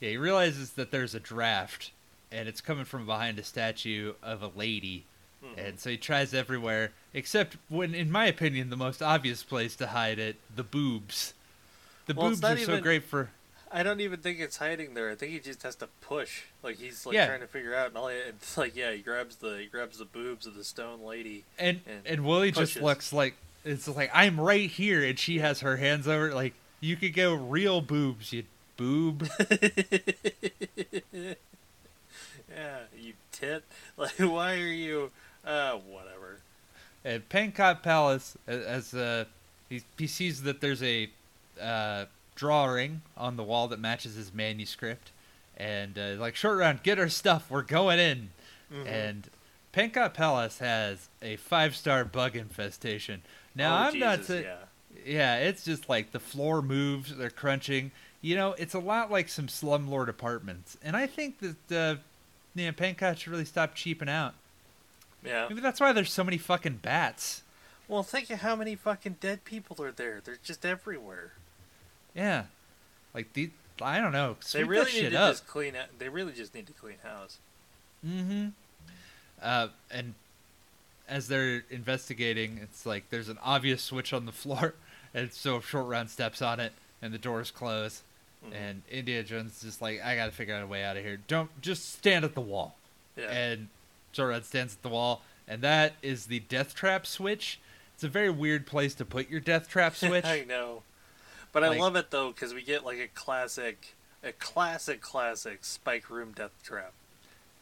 [0.00, 1.90] yeah, he realizes that there's a draft,
[2.32, 5.04] and it's coming from behind a statue of a lady,
[5.44, 5.68] mhm.
[5.68, 9.88] and so he tries everywhere except when, in my opinion, the most obvious place to
[9.88, 11.34] hide it: the boobs.
[12.06, 13.30] The Well, boobs are not so even- great for.
[13.72, 15.10] I don't even think it's hiding there.
[15.10, 16.42] I think he just has to push.
[16.60, 17.26] Like he's like Yeah.
[17.28, 17.88] trying to figure out.
[17.90, 20.64] And all he, it's like yeah, he grabs the he grabs the boobs of the
[20.64, 21.44] stone lady.
[21.56, 23.34] And and and Willie just looks like
[23.64, 27.14] it's like I'm right here, and she has her hands over it, like you could
[27.14, 28.42] go real boobs, you
[28.80, 29.28] boob.
[31.12, 31.34] yeah,
[32.98, 33.62] you tit.
[33.96, 35.10] Like why are you?
[35.44, 36.38] Uh, whatever.
[37.04, 39.26] At Pankot Palace, as uh,
[39.68, 41.10] he he sees that there's a
[41.60, 45.10] uh, drawing on the wall that matches his manuscript,
[45.58, 48.30] and uh, like short round, get our stuff, we're going in.
[48.72, 48.86] Mhm.
[48.86, 49.28] And
[49.74, 53.20] Pankot Palace has a five star bug infestation.
[53.54, 54.56] Now Oh, I'm not saying, yeah.
[55.04, 57.90] yeah, it's just like the floor moves, they're crunching.
[58.22, 62.00] You know, it's a lot like some slumlord apartments, and I think that uh,
[62.54, 64.34] you know, Pankot should really stop cheaping out.
[65.24, 65.46] Yeah.
[65.48, 67.42] Maybe that's why there's so many fucking bats.
[67.88, 70.20] Well, think of how many fucking dead people are there.
[70.24, 71.32] They're just everywhere.
[72.14, 72.44] Yeah,
[73.14, 73.50] like the
[73.82, 74.36] I don't know.
[74.52, 75.32] they really need to up.
[75.32, 75.74] just clean.
[75.74, 77.38] out- They really just need to clean house.
[78.06, 78.48] Mm-hmm.
[79.42, 80.14] Uh, and
[81.08, 84.74] as they're investigating, it's like there's an obvious switch on the floor,
[85.14, 88.02] and so Short Round steps on it, and the doors close,
[88.44, 88.54] Mhm.
[88.54, 91.18] and Indiana Jones is just like, I gotta figure out a way out of here.
[91.28, 92.74] Don't just stand at the wall.
[93.16, 93.30] yeah.
[93.30, 93.68] And
[94.12, 97.58] Short Red stands at the wall, and that is the death trap switch.
[97.94, 100.24] It's a very weird place to put your death trap switch.
[100.24, 100.82] I know,
[101.52, 105.64] but Like- I love it though because we get like a classic, a classic, classic
[105.64, 106.92] spike room death trap.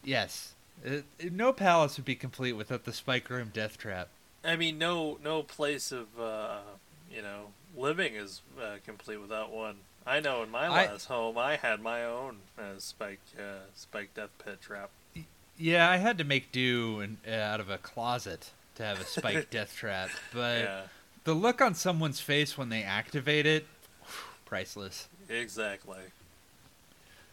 [0.05, 0.55] yes,
[0.85, 4.09] It- it- no palace would be complete without the spike room death trap.
[4.45, 6.61] I mean, no, no place of uh,
[7.11, 9.79] you know living is uh, complete without one.
[10.07, 14.15] I know in my I- last home, I had my own uh, spike, uh, spike
[14.15, 14.91] death pit trap.
[15.59, 19.05] Yeah, I had to make do in, uh, out of a closet to have a
[19.05, 20.81] spike death trap, but yeah,
[21.25, 23.67] the look on someone's face when they activate it,
[24.45, 25.09] priceless.
[25.29, 25.99] exactly.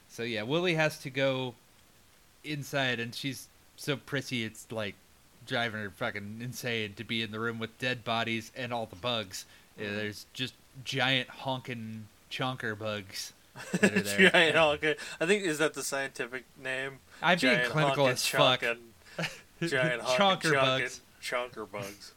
[0.10, 1.54] So yeah, Willie has to go
[2.44, 3.48] inside, and she's
[3.78, 4.96] so prissy, it's like
[5.46, 8.96] driving her fucking insane to be in the room with dead bodies and all the
[8.96, 9.46] bugs.
[9.78, 9.96] Yeah, Mhm.
[9.98, 10.54] there's just
[10.84, 13.34] giant honking chonker bugs
[13.72, 14.30] that are there.
[14.30, 17.00] Giant honkin- I think is that the scientific name?
[17.22, 18.62] I'm being clinical honkin' as fuck.
[18.62, 19.30] chonkin'-
[19.70, 21.02] Giant honkin' chonker bugs.
[21.24, 22.12] Chonker bugs.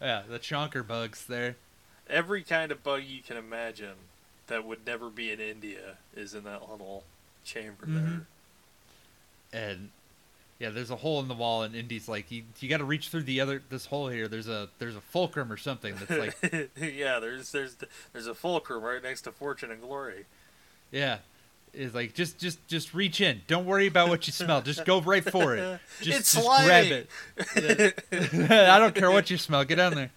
[0.00, 1.56] Yeah, the chonker bugs there.
[2.08, 3.94] Every kind of bug you can imagine
[4.46, 7.04] that would never be in India is in that little
[7.44, 8.24] chamber Mhm.
[9.52, 9.90] and
[10.58, 13.10] yeah, there's a hole in the wall, and Indy's like, you you got to reach
[13.10, 14.26] through the other this hole here.
[14.26, 16.10] There's a there's a fulcrum or something that's
[16.42, 17.76] like, yeah, there's there's
[18.12, 20.24] there's a fulcrum right next to Fortune and Glory.
[20.90, 21.18] yeah,
[21.72, 23.42] is like just just just reach in.
[23.46, 24.60] Don't worry about what you smell.
[24.60, 25.80] Just go right for it.
[26.00, 28.04] Just, It's just grab it.
[28.50, 29.64] I don't care what you smell.
[29.64, 30.10] Get down there.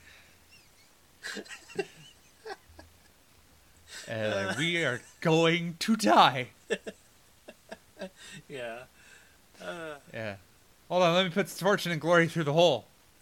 [4.07, 6.47] And like, we are going to die.
[8.49, 8.79] yeah.
[9.61, 10.35] Uh, Yeah.
[10.89, 12.85] Hold on, let me put fortune and glory through the hole.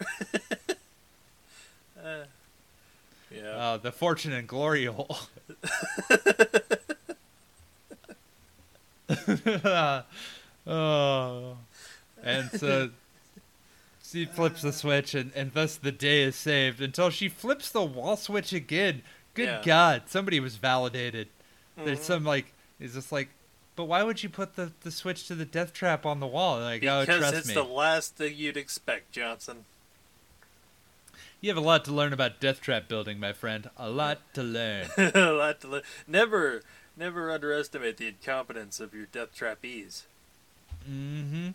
[2.02, 2.24] uh,
[3.30, 3.42] yeah.
[3.50, 5.18] Uh, the fortune and glory hole.
[10.66, 11.56] oh.
[12.22, 12.90] And so
[14.04, 17.82] she flips the switch, and, and thus the day is saved until she flips the
[17.82, 19.02] wall switch again.
[19.34, 19.62] Good Yeah.
[19.64, 21.28] God, somebody was validated.
[21.76, 22.04] There's Mhm.
[22.04, 23.28] some like, it's just like,
[23.76, 26.60] but why would you put the, the switch to the death trap on the wall?
[26.60, 27.54] Like, oh, because trust it's me.
[27.54, 29.64] the last thing you'd expect, Johnson.
[31.40, 33.70] You have a lot to learn about death trap building, my friend.
[33.78, 34.88] A lot to learn.
[34.98, 36.62] a lot to li- Never,
[36.96, 40.04] never underestimate the incompetence of your death trapeze.
[40.88, 41.50] Mm-hmm.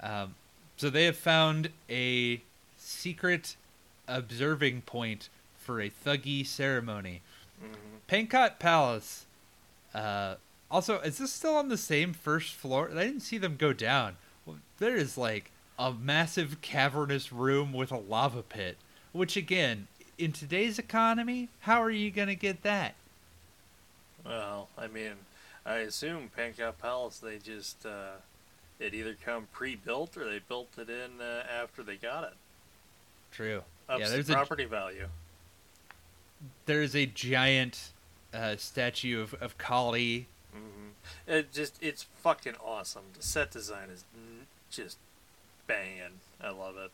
[0.00, 0.34] Um,
[0.76, 2.40] so they have found a
[2.78, 3.56] secret
[4.06, 5.28] observing point
[5.58, 7.22] for a thuggee ceremony.
[7.60, 7.74] hmm
[8.08, 9.26] Pankot Palace.
[9.94, 10.36] Uh,
[10.70, 12.90] also, is this still on the same first floor?
[12.90, 14.16] I didn't see them go down.
[14.46, 18.76] Well, there is like a massive cavernous room with a lava pit.
[19.12, 22.94] Which again, in today's economy, how are you gonna get that?
[24.24, 25.14] Well, I mean,
[25.66, 27.18] I assume Pankot Palace.
[27.18, 28.18] They just uh,
[28.78, 32.34] it either come pre-built or they built it in uh, after they got it.
[33.32, 33.62] True.
[33.88, 35.08] Ups yeah, the there's a property value.
[36.66, 37.90] there is a giant
[38.32, 40.88] uh, statue of, of Kali hmm
[41.26, 43.02] It just it's fucking awesome.
[43.16, 44.04] The set design is
[44.70, 44.98] just
[45.66, 46.20] banging.
[46.42, 46.90] I love it.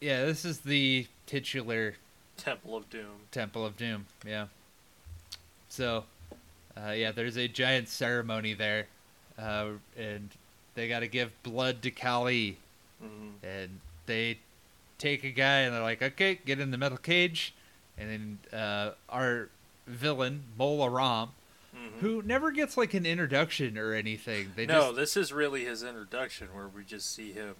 [0.00, 1.94] Yeah, this is the titular
[2.36, 3.26] Temple of Doom.
[3.30, 4.06] Temple of Doom.
[4.26, 4.46] Yeah.
[5.68, 6.04] So,
[6.76, 8.86] uh, yeah, there's a giant ceremony there,
[9.38, 10.30] uh, and
[10.74, 12.58] they got to give blood to Kali,
[13.00, 14.38] hmm and they
[14.98, 17.52] take a guy and they're like, okay, get in the metal cage,
[17.98, 19.48] and then uh, our
[19.86, 21.28] villain Mola Ram,
[21.76, 24.52] hmm who never gets like an introduction or anything.
[24.54, 27.54] They no, just this is really his introduction where we just see him.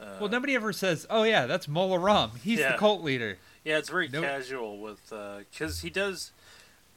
[0.00, 2.32] Uh, well, nobody ever says, oh yeah, that's Mola Ram.
[2.42, 2.72] He's Yeah.
[2.72, 3.38] the cult leader.
[3.64, 4.24] Yeah, it's very Nope.
[4.24, 5.10] casual with
[5.50, 6.32] because he does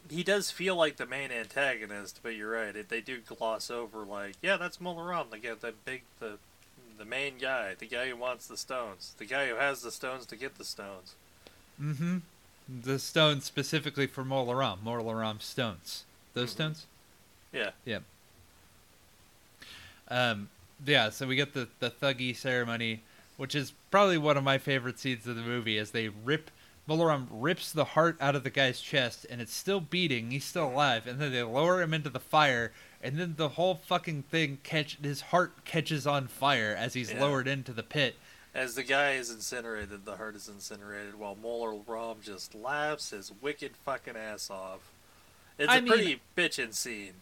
[0.10, 2.88] he does feel like the main antagonist, but you're right.
[2.88, 6.38] They do gloss over like, yeah, that's Molaram, the guy, the big the
[6.98, 10.26] the main guy, the guy who wants the stones, the guy who has the stones
[10.28, 11.16] to get the stones.
[11.82, 12.18] Mm-hmm.
[12.84, 14.80] The stones specifically for Mola Ram.
[14.84, 16.04] Mola Ram stones.
[16.34, 16.54] Those Mhm.
[16.54, 16.86] stones?
[17.52, 18.00] Yeah,
[20.08, 20.50] Um,
[20.86, 23.02] yeah, so we get the, the thuggee ceremony,
[23.38, 26.52] which is probably one of my favorite scenes of the movie, as they rip
[26.88, 30.32] Molaram rips the heart out of the guy's chest, and it's still beating.
[30.32, 32.72] He's still alive, and then they lower him into the fire,
[33.04, 37.22] and then the whole fucking thing catch his heart catches on fire as he's Yeah.
[37.22, 38.16] lowered into the pit.
[38.52, 43.32] as the guy is incinerated, the heart is incinerated, while Mola Ram just laughs his
[43.32, 44.82] wicked fucking ass off.
[45.60, 47.14] It's I a mean- pretty bitchin' scene.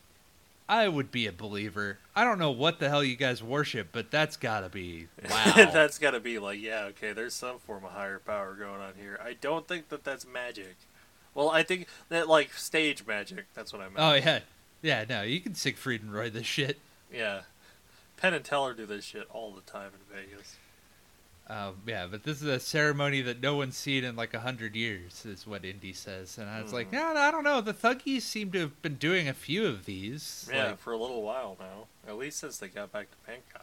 [0.70, 1.98] I would be a believer.
[2.14, 5.70] I don't know what the hell you guys worship, but that's gotta be wow.
[5.72, 8.92] that's got to be like, yeah, okay, there's some form of higher power going on
[9.00, 9.18] here.
[9.24, 10.76] I don't think that that's magic.
[11.34, 13.46] Well, I think that like stage magic.
[13.54, 13.96] That's what I meant.
[14.00, 14.40] oh yeah,
[14.82, 15.06] yeah.
[15.10, 16.78] No, you can Siegfried and Roy this shit.
[17.14, 17.42] yeah.
[18.18, 20.58] Penn and Teller do this shit all the time in Vegas.
[21.50, 24.76] Um, yeah, but this is a ceremony that no one's seen in like a hundred
[24.76, 26.94] years, is what Indy says, and I was like, Mhm.
[26.94, 27.62] no, no, I don't know.
[27.62, 30.50] The Thuggees seem to have been doing a few of these.
[30.52, 31.88] Yeah, like- for a little while now.
[32.06, 33.62] At least since they got back to Pankot.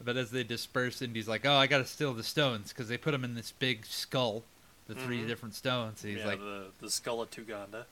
[0.00, 2.96] but as they disperse, Indy's like, oh, I got to steal the stones because they
[2.96, 4.44] put them in this big skull,
[4.86, 5.26] the three Mhm.
[5.26, 6.04] different stones.
[6.04, 7.86] And he's yeah, like, the the skull of Tuganda.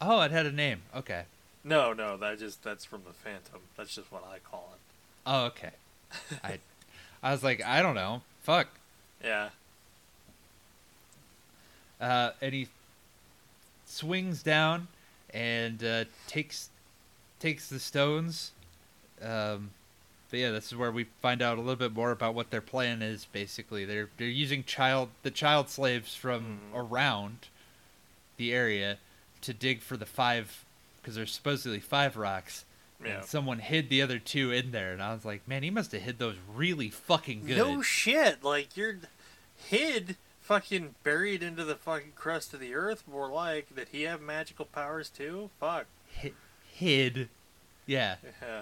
[0.00, 0.82] oh, it had a name.
[0.94, 1.26] Okay.
[1.62, 3.60] No, no, that just that's from the Phantom.
[3.76, 4.80] That's just what I call it.
[5.26, 5.72] Oh, okay.
[6.44, 6.58] I,
[7.22, 8.22] I was like, I don't know.
[8.42, 8.68] Fuck.
[9.22, 9.50] Yeah.
[12.00, 12.68] Uh, and he
[13.86, 14.88] swings down
[15.32, 16.68] and uh, takes
[17.40, 18.52] takes the stones.
[19.22, 19.70] Um,
[20.30, 22.60] but yeah, this is where we find out a little bit more about what their
[22.60, 23.26] plan is.
[23.32, 26.76] Basically, they're they're using child the child slaves from Mhm.
[26.90, 27.38] around
[28.36, 28.98] the area
[29.40, 30.64] to dig for the five
[31.00, 32.64] because there's supposedly five rocks.
[33.04, 33.16] Yeah.
[33.18, 35.92] And someone hid the other two in there, and I was like, man, he must
[35.92, 37.56] have hid those really fucking good.
[37.58, 38.42] No shit.
[38.42, 38.96] Like you're
[39.56, 44.20] hid fucking buried into the fucking crust of the earth, more like did he have
[44.20, 45.50] magical powers too?
[45.60, 45.86] Fuck.
[46.22, 46.32] Hi-
[46.72, 47.28] hid.
[47.86, 48.16] Yeah.
[48.42, 48.60] Yeah.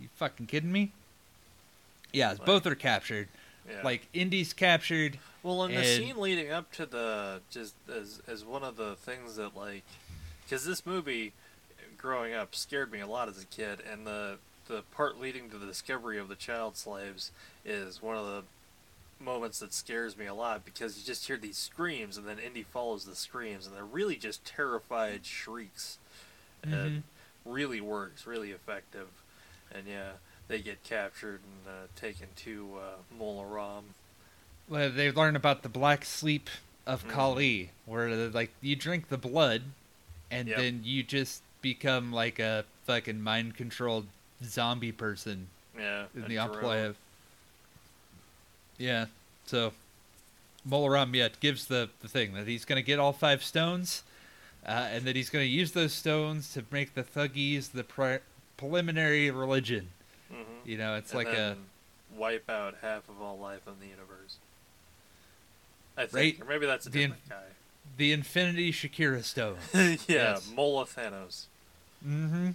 [0.00, 0.92] You fucking kidding me?
[2.12, 3.28] Yeah, Like- both are captured.
[3.68, 3.80] Yeah.
[3.82, 5.18] Like Indy's captured.
[5.42, 9.36] Well, in the scene leading up to the just as as one of the things
[9.36, 9.82] that like,
[10.44, 11.32] because this movie,
[12.04, 14.36] growing up, scared me a lot as a kid, and the
[14.68, 17.30] the part leading to the discovery of the child slaves
[17.64, 18.42] is one of the
[19.22, 22.62] moments that scares me a lot because you just hear these screams and then Indy
[22.62, 25.98] follows the screams and they're really just terrified shrieks.
[26.62, 27.02] And
[27.44, 29.08] really works, really effective,
[29.70, 30.12] and yeah,
[30.48, 33.84] they get captured and uh, taken to uh, Mola Ram.
[34.66, 36.48] Well, they learn about the black sleep
[36.86, 37.08] of Mhm.
[37.10, 39.62] Kali, where like you drink the blood,
[40.30, 40.56] and Yep.
[40.56, 44.06] then you just become like a fucking mind controlled
[44.44, 46.96] zombie person Yeah, in the outplay of.
[48.78, 49.06] Yeah,
[49.46, 49.72] so
[50.68, 54.02] Molaram yeah gives the the thing that he's gonna get all five stones,
[54.66, 58.18] uh, and that he's gonna use those stones to make the Thuggees the pre-
[58.58, 59.88] preliminary religion.
[60.30, 60.44] Mhm.
[60.66, 61.56] You know, it's And like a
[62.14, 64.36] wipe out half of all life in the universe.
[65.96, 66.42] I think, Right.
[66.42, 67.42] or maybe that's a The in- different
[67.96, 69.56] the Infinity Shakira stone.
[69.74, 70.50] yeah, Yes.
[70.52, 71.44] Mola Thanos.
[72.06, 72.50] Mm-hmm.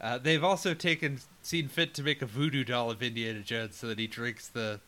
[0.00, 3.86] Uh, they've also taken seen fit to make a voodoo doll of Indiana Jones so
[3.88, 4.80] that he drinks the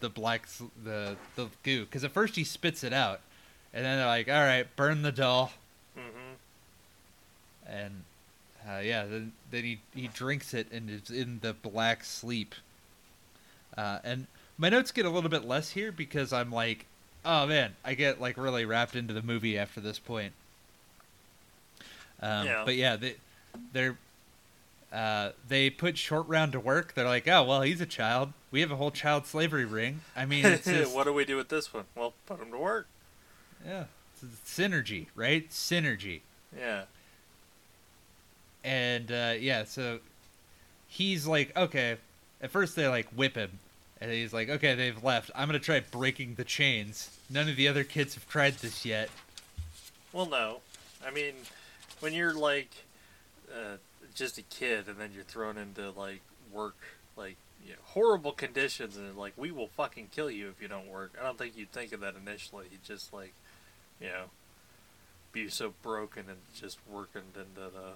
[0.00, 0.46] the black
[0.84, 1.84] the the goo.
[1.84, 3.20] Because at first he spits it out,
[3.72, 5.52] and then they're like, "All right, burn the doll."
[5.96, 6.34] hmm
[7.66, 8.02] And
[8.68, 12.54] uh, yeah, then then he he drinks it and is in the black sleep.
[13.76, 14.26] Uh, and
[14.56, 16.86] my notes get a little bit less here because I'm like,
[17.24, 20.32] oh man, I get like really wrapped into the movie after this point.
[22.22, 22.62] Um, Yeah.
[22.64, 23.16] But yeah, they
[23.72, 23.96] they're
[24.92, 26.94] uh, they put short round to work.
[26.94, 28.32] They're like, oh well, he's a child.
[28.52, 30.02] We have a whole child slavery ring.
[30.14, 31.84] I mean, it's just what do we do with this one?
[31.96, 32.86] Well, put him to work.
[33.66, 33.84] yeah,
[34.22, 35.48] it's synergy, right?
[35.50, 36.20] Synergy.
[36.56, 36.84] Yeah.
[38.62, 39.98] and uh, yeah, so
[40.86, 41.96] he's like, okay.
[42.40, 43.58] At first, they like whip him,
[44.00, 45.30] and he's like, okay, they've left.
[45.34, 47.10] I'm gonna try breaking the chains.
[47.30, 49.08] None of the other kids have tried this yet.
[50.12, 50.60] Well, no.
[51.04, 51.34] I mean,
[52.00, 52.70] when you're like
[53.54, 53.76] uh,
[54.14, 56.20] just a kid and then you're thrown into like
[56.52, 56.76] work,
[57.16, 60.88] like you know, horrible conditions, and like we will fucking kill you if you don't
[60.88, 61.12] work.
[61.20, 62.66] I don't think you'd think of that initially.
[62.70, 63.32] You just like,
[64.00, 64.24] you know,
[65.32, 67.92] be so broken and just working into the.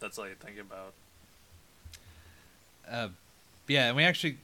[0.00, 0.92] That's all you think about.
[2.88, 3.08] Uh,
[3.66, 4.38] yeah, and we actually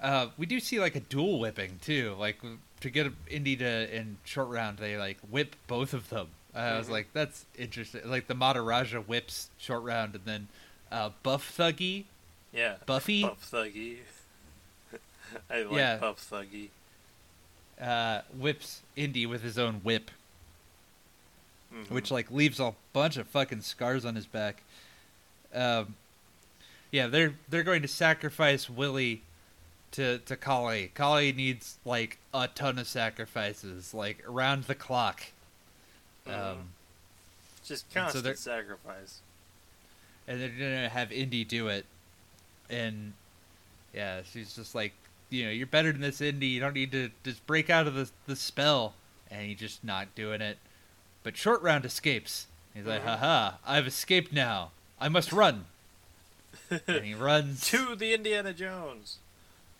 [0.00, 2.16] uh, we do see like a dual whipping too.
[2.18, 2.38] Like
[2.80, 6.28] to get Indy to in short round, they like whip both of them.
[6.54, 8.02] Uh, I was like, that's interesting.
[8.04, 10.48] Like the Maharaja whips short round, and then
[10.90, 12.04] uh, Buff Thuggy,
[12.52, 12.74] Yeah.
[12.86, 13.98] Buffy, Buff Thuggy.
[15.50, 15.96] I like Yeah.
[15.96, 16.68] Buff Thuggy.
[17.80, 20.10] uh, whips Indy with his own whip.
[21.74, 21.88] Mhm.
[21.90, 24.62] which like leaves a bunch of fucking scars on his back.
[25.54, 25.94] Um,
[26.90, 29.22] yeah, they're they're going to sacrifice Willie
[29.92, 30.90] to to Kali.
[30.94, 35.22] Kali needs like a ton of sacrifices, like around the clock.
[36.26, 36.68] Um,
[37.64, 39.20] just and so constant sacrifice.
[40.28, 41.84] and they're gonna have Indy do it.
[42.70, 43.12] And
[43.94, 44.92] yeah, she's just like,
[45.30, 46.46] you know, you're better than this, Indy.
[46.46, 48.94] You don't need to just break out of the the spell.
[49.30, 50.58] And he's just not doing it.
[51.22, 52.46] But short round escapes.
[52.74, 53.06] He's like, Mhm.
[53.18, 54.72] haha, I've escaped now.
[55.00, 55.66] I must run.
[56.86, 57.66] and he runs.
[57.70, 59.18] to the Indiana Jones.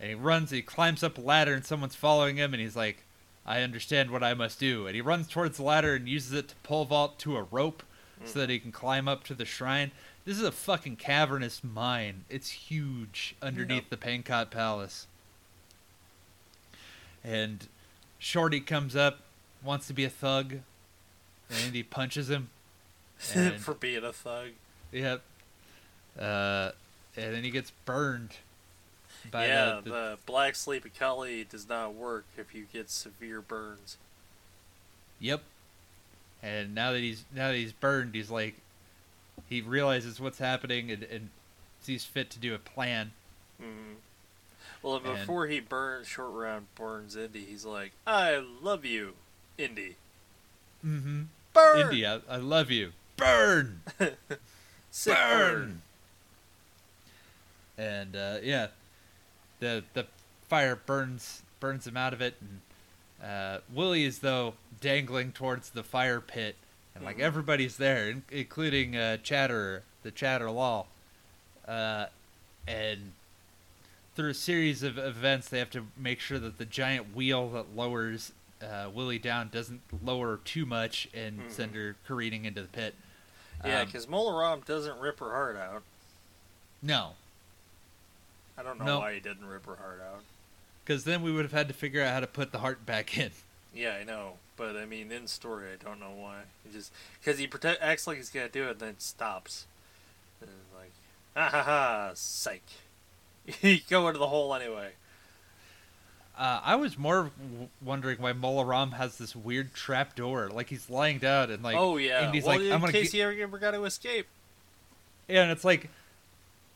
[0.00, 3.04] And he runs, he climbs up a ladder, and someone's following him, and he's like,
[3.44, 4.86] I understand what I must do.
[4.86, 7.82] And he runs towards the ladder and uses it to pole vault to a rope
[8.24, 9.90] so that he can climb up to the shrine.
[10.24, 12.24] this is a fucking cavernous mine.
[12.30, 13.90] It's huge underneath Yep.
[13.90, 15.08] the Pankot Palace.
[17.24, 17.66] And
[18.18, 19.20] Shorty comes up,
[19.64, 20.58] wants to be a thug,
[21.50, 22.50] and he punches him.
[23.34, 24.50] And- for being a thug.
[24.92, 25.22] Yep.
[26.18, 26.70] Uh,
[27.16, 28.30] and then he gets burned.
[29.32, 33.96] Yeah, the, the, the, black sleepy Kali does not work if you get severe burns.
[35.20, 35.42] Yep.
[36.42, 38.56] And now that he's now that he's burned, he's like,
[39.48, 41.30] he realizes what's happening and, and
[41.80, 43.12] sees fit to do a plan.
[43.60, 43.94] hmm
[44.82, 49.14] Well, and before he burns, short round burns Indy, he's like, "I love you,
[49.56, 49.96] Indy."
[50.84, 51.22] Mm-hmm.
[51.54, 52.92] Burn, Indy, I, I love you.
[53.16, 53.80] Burn.
[54.90, 55.82] Sick burn.
[57.78, 58.68] And uh, yeah,
[59.62, 60.04] the the
[60.48, 62.60] fire burns burns him out of it, and
[63.28, 66.56] uh, Willie is though dangling towards the fire pit,
[66.94, 67.20] and like Mhm.
[67.22, 70.88] everybody's there, in- including uh, Chatterer, the Chattar Lal,
[71.68, 72.06] uh,
[72.66, 73.12] and
[74.16, 77.74] through a series of events, they have to make sure that the giant wheel that
[77.74, 81.50] lowers uh, Willie down doesn't lower too much and Mhm.
[81.50, 82.94] send her careening into the pit.
[83.64, 85.82] Yeah, Um, because Mola Ram doesn't rip her heart out.
[86.82, 87.14] no,
[88.58, 88.98] I don't know No.
[89.00, 90.22] why he didn't rip her heart out.
[90.84, 93.16] Because then we would have had to figure out how to put the heart back
[93.16, 93.30] in.
[93.74, 96.40] Yeah, I know, but I mean, in story, I don't know why.
[96.64, 99.66] He just because he prete- acts like he's gonna do it, and then stops,
[100.40, 100.90] and like,
[101.34, 102.62] ha ha ha, psych.
[103.62, 104.90] you go into the hole anyway.
[106.36, 110.50] Uh, I was more w- wondering why Mola Ram has this weird trap door.
[110.52, 112.92] Like he's lying down and like, oh yeah, and he's well, like, in I'm gonna
[112.92, 113.32] case get...
[113.34, 114.26] he ever got to escape.
[115.28, 115.88] yeah, and it's like,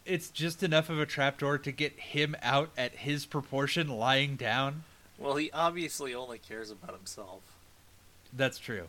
[0.07, 4.37] it's just enough of a trap door to get him out at his proportion, lying
[4.37, 4.85] down.
[5.19, 7.41] Well, he obviously only cares about himself.
[8.33, 8.89] That's true.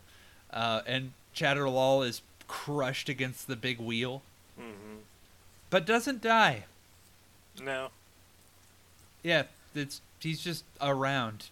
[0.51, 4.21] Uh, and Chattar Lal is crushed against the big wheel,
[4.59, 4.97] Mm-hmm.
[5.69, 6.63] but doesn't die.
[7.63, 7.89] No,
[9.23, 9.43] Yeah,
[9.75, 11.47] it's he's just around,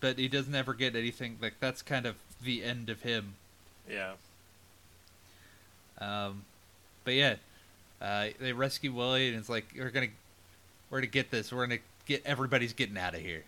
[0.00, 1.36] but he doesn't ever get anything.
[1.40, 3.34] Like that's kind of the end of him.
[3.90, 4.12] yeah,
[6.00, 6.44] Um,
[7.04, 7.36] but yeah,
[8.00, 10.08] uh, they rescue Willie, and it's like we're gonna
[10.90, 11.52] we're gonna get this.
[11.52, 13.44] We're gonna get everybody's getting out of here.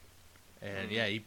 [0.62, 0.92] And Mhm.
[0.92, 1.24] yeah, he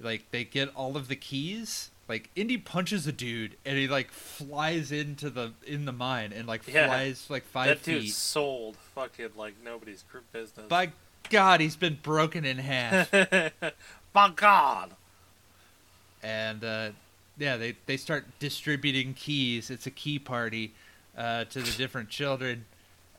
[0.00, 1.90] like they get all of the keys.
[2.08, 6.46] Like Indy punches a dude, and he like flies into the in the mine and
[6.46, 6.88] like Yeah.
[6.88, 8.00] flies like five that feet.
[8.02, 10.66] dude's sold fucking like nobody's cr- business.
[10.68, 10.92] By
[11.30, 13.10] God, he's been broken in half.
[14.12, 14.90] By God.
[16.22, 16.90] and uh,
[17.38, 19.70] yeah, they they start distributing keys.
[19.70, 20.72] It's a key party
[21.16, 22.64] uh, to the different children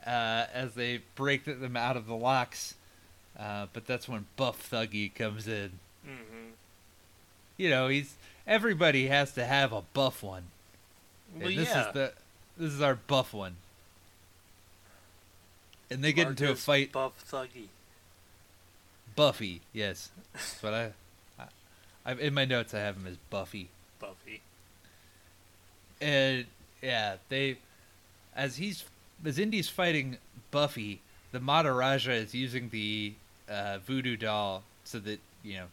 [0.06, 2.76] uh, as they break them out of the locks.
[3.38, 5.72] Uh, but that's when Buff Thuggy comes in.
[6.06, 6.52] Mm-hmm.
[7.58, 8.16] You know, he's
[8.48, 10.44] everybody has to have a buff one.
[11.36, 11.88] Well, and this yeah.
[11.88, 12.14] is the
[12.58, 13.56] this is our buff one.
[15.90, 16.92] And they get into a fight.
[16.92, 17.68] Buff Thuggy.
[19.16, 20.92] Buffy, yes, that's what I,
[21.40, 21.46] I,
[22.06, 22.14] I.
[22.14, 23.70] In my notes, I have him as Buffy.
[24.00, 24.42] Buffy.
[26.02, 26.46] and
[26.82, 27.58] yeah, they
[28.36, 28.86] as he's
[29.26, 30.18] as Indy's fighting
[30.52, 33.14] Buffy, the Maharaja is using the
[33.50, 35.66] uh, voodoo doll so that you know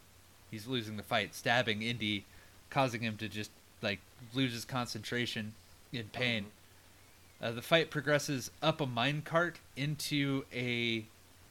[0.51, 2.25] he's losing the fight, stabbing Indy,
[2.71, 3.51] causing him to just
[3.81, 4.01] like
[4.35, 5.55] lose his concentration
[5.93, 6.47] in pain.
[7.43, 11.05] Uh, the fight progresses up a minecart into a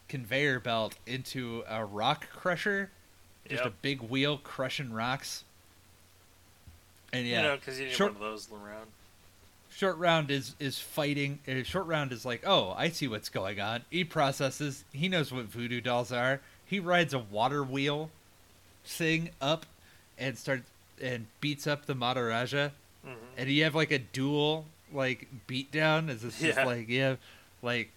[0.07, 2.89] conveyor belt into a rock crusher,
[3.47, 5.43] just a big wheel crushing rocks.
[7.13, 8.87] And yeah, You know, because you need Short- one of those around.
[9.73, 13.59] Short round is is fighting uh, short round is like oh i see what's going
[13.59, 18.09] on he processes he knows what voodoo dolls are he rides a water wheel
[18.85, 19.65] thing up
[20.17, 20.63] and starts
[21.01, 22.69] and beats up the maharaja
[23.03, 23.17] Mm-hmm.
[23.35, 26.65] and you have like a dual like beatdown is this just Yeah.
[26.65, 27.15] like yeah
[27.63, 27.89] like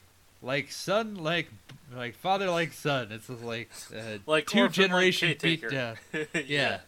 [0.43, 1.49] like son like
[1.95, 5.69] like father like son it's just like uh, Like two like generation caretaker.
[5.69, 5.97] beatdown
[6.33, 6.41] yeah.
[6.47, 6.79] yeah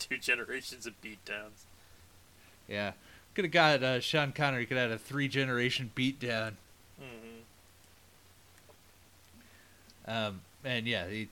[0.00, 1.66] Two generations of beatdowns.
[2.68, 2.92] yeah
[3.34, 6.52] could have got uh, sean connery could have had a three generation beatdown
[7.00, 7.40] Mm-hmm.
[10.10, 11.28] Um, and yeah, the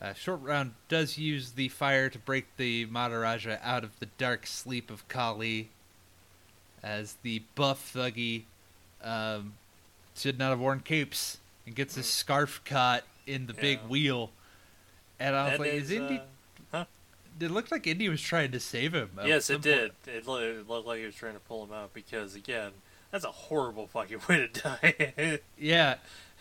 [0.00, 4.46] uh, short round does use the fire to break the Maharaja out of the dark
[4.46, 5.68] sleep of Kali,
[6.82, 8.44] as the buff thuggy
[9.02, 9.54] um,
[10.16, 14.30] should not have worn capes and gets his scarf caught in the big wheel.
[15.18, 16.18] And I was And like, is, is Indy?
[16.18, 16.22] uh,
[17.42, 19.10] It looked like Indy was trying to save him.
[19.24, 19.92] yes, it did.
[20.06, 22.72] It looked, it looked like he was trying to pull him out because, again,
[23.10, 25.38] that's a horrible fucking way to die.
[25.58, 25.96] Yeah,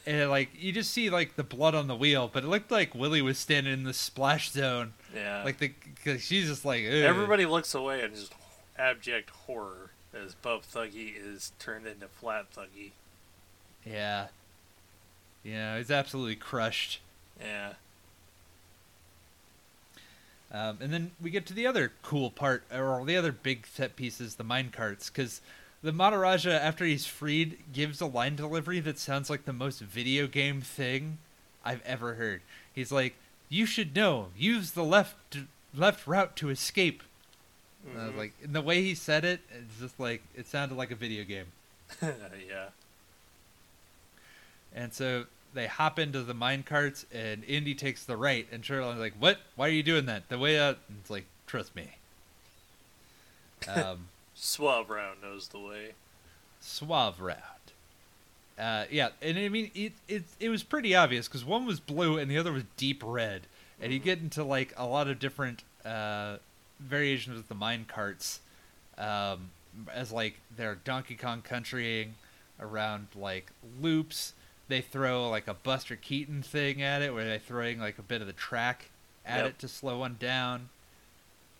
[0.05, 2.93] and like you just see like the blood on the wheel, but it looked like
[2.95, 4.93] Willie was standing in the splash zone.
[5.15, 5.43] yeah.
[5.43, 5.71] Like the,
[6.05, 8.33] cause she's just like, "Ugh." Everybody looks away in just
[8.77, 12.91] abject horror as Bub Thuggy is turned into Flat Thuggy.
[13.85, 14.27] Yeah.
[15.43, 16.99] Yeah, he's absolutely crushed.
[17.39, 17.73] Yeah.
[20.51, 23.95] Um, and then we get to the other cool part, or the other big set
[23.95, 25.41] pieces, the mine carts, because
[25.83, 30.25] the Maharaja, after he's freed, gives a line delivery that sounds like the most video
[30.27, 31.19] game thing
[31.63, 32.41] I've ever heard.
[32.73, 33.15] He's like,
[33.47, 34.29] "You should know.
[34.35, 35.37] Use the left
[35.73, 37.03] left route to escape."
[37.85, 38.17] And I was Mhm.
[38.17, 41.23] like, and the way he said it, it's just like it sounded like a video
[41.23, 41.45] game.
[42.01, 42.69] yeah.
[44.73, 48.99] And so they hop into the mine carts, and Indy takes the right, and Sherlin's
[48.99, 49.39] like, "What?
[49.55, 50.29] Why are you doing that?
[50.29, 51.95] The way out?" And it's like, "Trust me."
[53.67, 55.91] Um, Suave Round knows the way.
[56.61, 57.39] suave round.
[58.57, 59.93] Uh, yeah, and I mean it.
[60.07, 63.41] It it was pretty obvious because one was blue and the other was deep red,
[63.81, 66.37] and you get into like a lot of different uh,
[66.79, 68.41] variations of the mine carts,
[68.97, 69.51] um,
[69.93, 72.15] as like they're Donkey Kong Countrying
[72.59, 74.33] around like loops.
[74.69, 78.21] They throw like a Buster Keaton thing at it, where they're throwing like a bit
[78.21, 78.89] of the track
[79.25, 79.45] at Yep.
[79.47, 80.69] it to slow one down.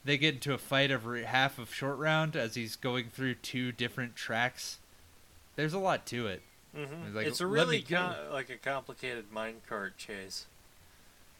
[0.05, 3.72] They get into a fight over half of short round as he's going through two
[3.74, 4.78] different tracks.
[5.57, 6.41] There's a lot to it.
[6.74, 10.45] hmm like, it's a really go." com- like a complicated minecart chase.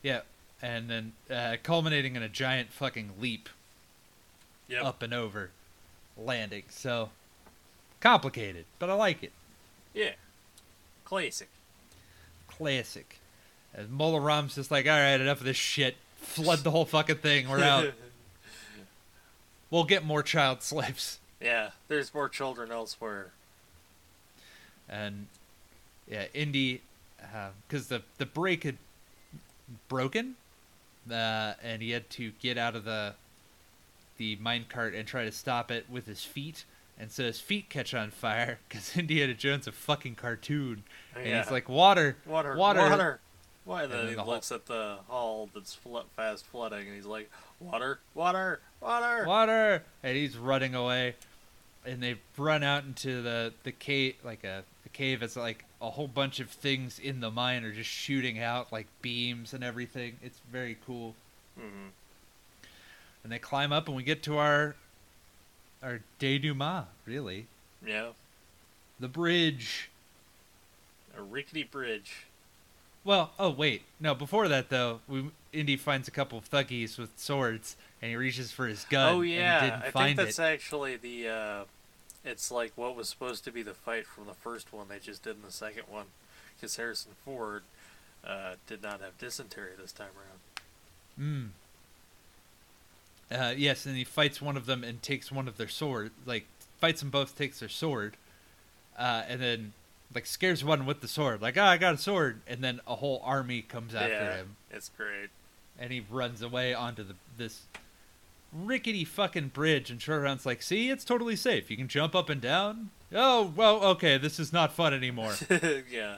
[0.01, 0.22] Yeah,
[0.61, 3.47] and then uh, culminating in a giant fucking leap
[4.67, 4.84] Yep.
[4.84, 5.51] up and over,
[6.17, 6.63] landing.
[6.70, 7.11] So
[8.01, 9.32] complicated, but I like it.
[9.93, 10.13] Yeah.
[11.05, 11.47] Classic.
[12.60, 13.20] Classic.
[13.74, 15.95] And Mola Ram's just like, all right, enough of this shit.
[16.18, 17.49] Flood the whole fucking thing.
[17.49, 17.93] We're out.
[19.72, 21.20] we'll get more child slaves.
[21.41, 21.72] yeah.
[21.88, 23.32] There's more children elsewhere.
[24.89, 25.28] And
[26.07, 26.82] yeah, Indy,
[27.68, 28.78] because the the brake had
[29.88, 30.36] broken,
[31.10, 33.14] uh, and he had to get out of the
[34.18, 36.66] the minecart and try to stop it with his feet.
[37.00, 40.84] And so his feet catch on fire because Indiana Jones is a fucking cartoon,
[41.16, 41.41] and yeah.
[41.41, 43.20] he's like, "Water, water, water." water.
[43.66, 43.84] Why?
[43.84, 46.95] And then then he the whole- looks at the hall that's fl- fast flooding, and
[46.95, 47.30] he's like,
[47.60, 51.16] "Water, water, water." water!" And he's running away,
[51.86, 55.22] and they run out into the the cave, like a the cave.
[55.24, 58.88] It's like a whole bunch of things in the mine are just shooting out like
[59.02, 60.18] beams and everything.
[60.22, 61.16] It's very cool.
[61.58, 61.88] hmm
[63.22, 64.76] and they climb up and we get to our
[65.84, 67.48] our denouement really
[67.86, 68.10] Yeah.
[69.00, 69.90] the bridge
[71.18, 72.26] A rickety bridge.
[73.04, 77.10] well oh wait no before that though we indy finds a couple of thuggees with
[77.18, 81.28] swords and he reaches for his gun oh yeah, I think that's it actually the.
[81.28, 81.64] Uh,
[82.24, 84.88] it's like what was supposed to be the fight from the first one.
[84.90, 86.06] They just did in the second one,
[86.56, 87.64] because Harrison Ford
[88.26, 90.10] uh, did not have dysentery this time
[91.20, 91.50] around.
[91.50, 91.50] mm.
[93.32, 96.46] Uh, yes and he fights one of them and takes one of their sword like
[96.80, 98.18] fights them both takes their sword
[98.98, 99.74] uh, and then
[100.14, 102.96] like scares one with the sword like ah i got a sword and then a
[102.96, 105.30] whole army comes after yeah, him it's great.
[105.78, 107.64] and he runs away onto the this
[108.52, 112.30] rickety fucking bridge and short round's like see it's totally safe you can jump up
[112.30, 115.36] and down oh well okay this is not fun anymore
[115.92, 116.18] yeah.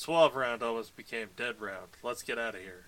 [0.00, 1.88] Suave round almost became dead round.
[2.02, 2.84] Let's get out of here.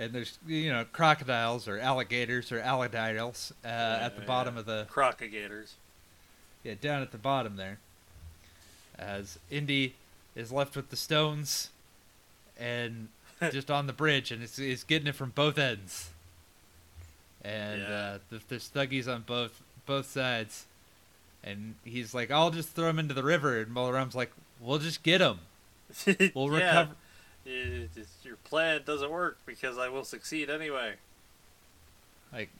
[0.00, 4.64] And there's you know crocodiles or alligators or alligators uh, at the Yeah, bottom of
[4.64, 5.72] the Crocogators.
[6.64, 7.78] yeah down at the bottom there
[8.98, 9.94] as indy
[10.34, 11.68] is left with the stones
[12.58, 13.08] and
[13.52, 16.10] just on the bridge and it's, it's getting it from both ends
[17.44, 17.88] and Yeah.
[17.88, 20.64] uh, th- there's thuggees on both both sides
[21.44, 24.78] and he's like i'll just throw him into the river and Mola Ram's like we'll
[24.78, 25.40] just get him
[26.34, 26.80] we'll Yeah.
[26.80, 26.90] recover
[27.46, 30.94] It- it's- your plan doesn't work because I will succeed anyway.
[32.32, 32.50] like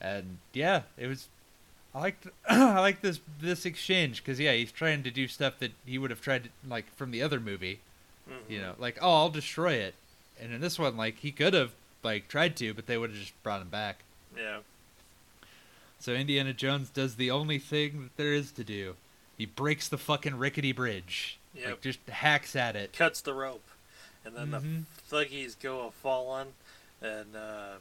[0.00, 1.28] and yeah it was
[1.94, 5.72] i liked i like this this exchange because yeah he's trying to do stuff that
[5.86, 7.80] he would have tried to like from the other movie
[8.28, 8.50] Mhm.
[8.50, 9.94] you know like oh i'll destroy it
[10.40, 11.72] and in this one like he could have
[12.02, 14.00] like tried to but they would have just brought him back
[14.36, 14.58] Yeah.
[15.98, 18.96] so indiana jones does the only thing that there is to do
[19.38, 21.66] he breaks the fucking rickety bridge Yep.
[21.66, 23.64] like just hacks at it Cuts the rope.
[24.24, 24.84] And then Mhm.
[25.08, 26.54] the thuggees go a fallen,
[27.02, 27.74] and uh,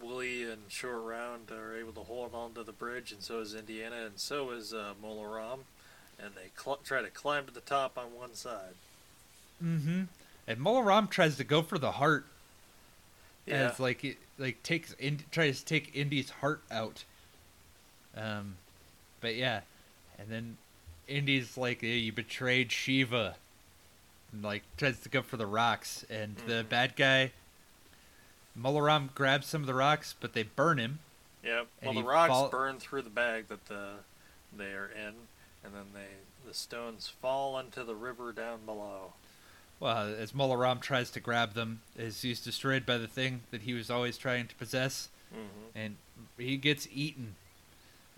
[0.00, 3.54] Willie and Short Round are able to hold on to the bridge, and so is
[3.54, 5.60] Indiana, and so is uh, Mola Ram.
[6.18, 8.74] And they cl- try to climb to the top on one side.
[9.62, 10.04] mm-hmm
[10.46, 12.26] and Mola Ram tries to go for the heart
[13.46, 13.68] and Yeah.
[13.68, 17.04] it's like it like takes in, tries to take Indy's heart out.
[18.16, 18.56] Um,
[19.20, 19.62] but yeah,
[20.18, 20.56] and then
[21.08, 23.36] Indy's like, "Hey, "You betrayed Shiva,"
[24.32, 26.68] and like tries to go for the rocks, and the Mhm.
[26.68, 27.32] bad guy,
[28.54, 31.00] Mola Ram grabs some of the rocks, but they burn him.
[31.42, 31.66] Yep.
[31.82, 33.96] Well, the rocks fall- burn through the bag that the
[34.56, 35.14] they are in,
[35.64, 36.08] and then they
[36.46, 39.14] the stones fall into the river down below.
[39.80, 43.62] Well, as Mola Ram tries to grab them, as he's destroyed by the thing that
[43.62, 45.96] he was always trying to possess, hmm and
[46.38, 47.34] he gets eaten.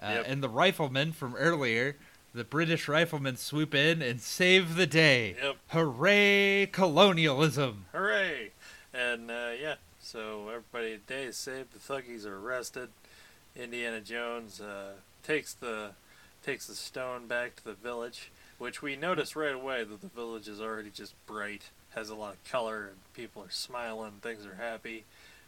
[0.02, 0.24] Uh, Yep.
[0.28, 1.96] And the riflemen from earlier,
[2.36, 5.34] the British riflemen swoop in and save the day.
[5.42, 5.56] Yep.
[5.68, 7.86] Hooray, colonialism!
[7.92, 8.50] Hooray!
[8.92, 11.72] And uh, yeah, so everybody today is saved.
[11.72, 12.90] The thuggees are arrested.
[13.56, 14.92] Indiana Jones uh,
[15.22, 15.92] takes the
[16.44, 20.46] takes the stone back to the village, which we notice right away that the village
[20.46, 21.62] is already just bright,
[21.94, 25.04] has a lot of color, and people are smiling, things are happy,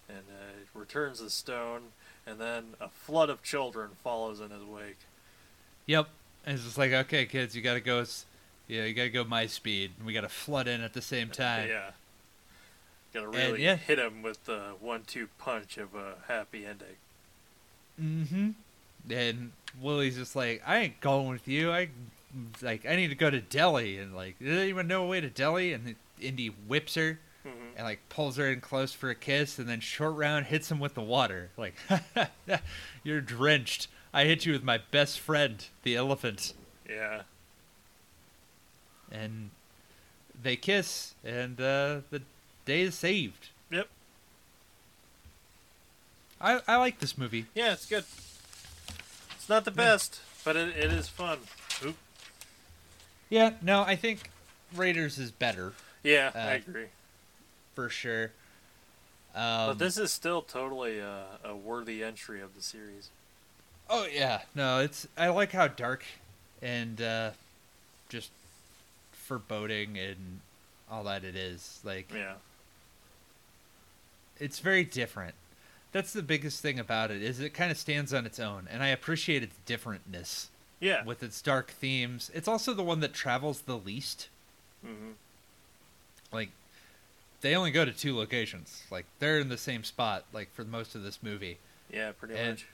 [0.08, 1.82] and uh, returns the stone,
[2.26, 4.98] and then a flood of children follows in his wake.
[5.86, 6.08] Yep.
[6.46, 8.04] And it's just like, okay, kids, you gotta go.
[8.66, 9.92] Yeah, you gotta go my speed.
[9.98, 11.68] and We gotta flood in at the same time.
[11.68, 11.90] Yeah.
[13.12, 13.76] Gotta really yeah.
[13.76, 16.96] hit him with the one-two punch of a happy ending.
[18.00, 18.50] Mm-hmm.
[19.10, 21.72] And Willie's just like, I ain't going with you.
[21.72, 21.88] I
[22.60, 23.98] like, I need to go to Delhi.
[23.98, 25.72] And like, does anyone know a way to Delhi?
[25.72, 29.68] And Indy whips her hmm and like pulls her in close for a kiss, and
[29.68, 31.50] then short round hits him with the water.
[31.56, 31.76] Like,
[33.04, 33.86] you're drenched.
[34.18, 36.52] I hit you with my best friend, the elephant.
[36.90, 37.22] Yeah.
[39.12, 39.50] And
[40.42, 42.22] they kiss, and uh, the
[42.64, 43.50] day is saved.
[43.70, 43.86] Yep.
[46.40, 47.46] I I like this movie.
[47.54, 48.02] Yeah, it's good.
[49.36, 51.38] It's not the best, but it, it is fun.
[51.84, 51.94] Oop.
[53.30, 54.30] Yeah, no, I think
[54.74, 56.86] Raiders is better Yeah, Uh, I agree.
[57.76, 58.32] for sure.
[59.32, 63.10] Um, but this is still totally a, a worthy entry of the series.
[63.90, 66.04] Oh yeah, no, it's I like how dark
[66.60, 67.30] and uh,
[68.08, 68.30] just
[69.12, 70.40] foreboding and
[70.90, 71.80] all that it is.
[71.84, 72.34] Like Yeah.
[74.38, 75.34] it's very different.
[75.92, 78.82] That's the biggest thing about it is it kind of stands on its own, and
[78.82, 80.48] I appreciate its differentness
[80.80, 81.02] Yeah.
[81.04, 82.30] with its dark themes.
[82.34, 84.28] It's also the one that travels the least.
[84.84, 85.12] hmm
[86.30, 86.50] Like
[87.40, 88.82] they only go to two locations.
[88.90, 90.24] Like they're in the same spot.
[90.32, 91.56] Like for most of this movie.
[91.90, 92.66] Yeah, pretty And- much.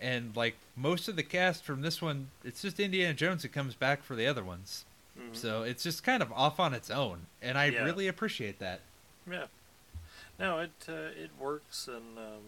[0.00, 3.74] And like most of the cast from this one, it's just Indiana Jones that comes
[3.74, 4.84] back for the other ones.
[5.18, 5.34] Mhm.
[5.36, 7.84] So it's just kind of off on its own, and I Yeah.
[7.84, 8.80] really appreciate that.
[9.30, 9.46] Yeah.
[10.38, 12.42] No, it uh, it works, and um,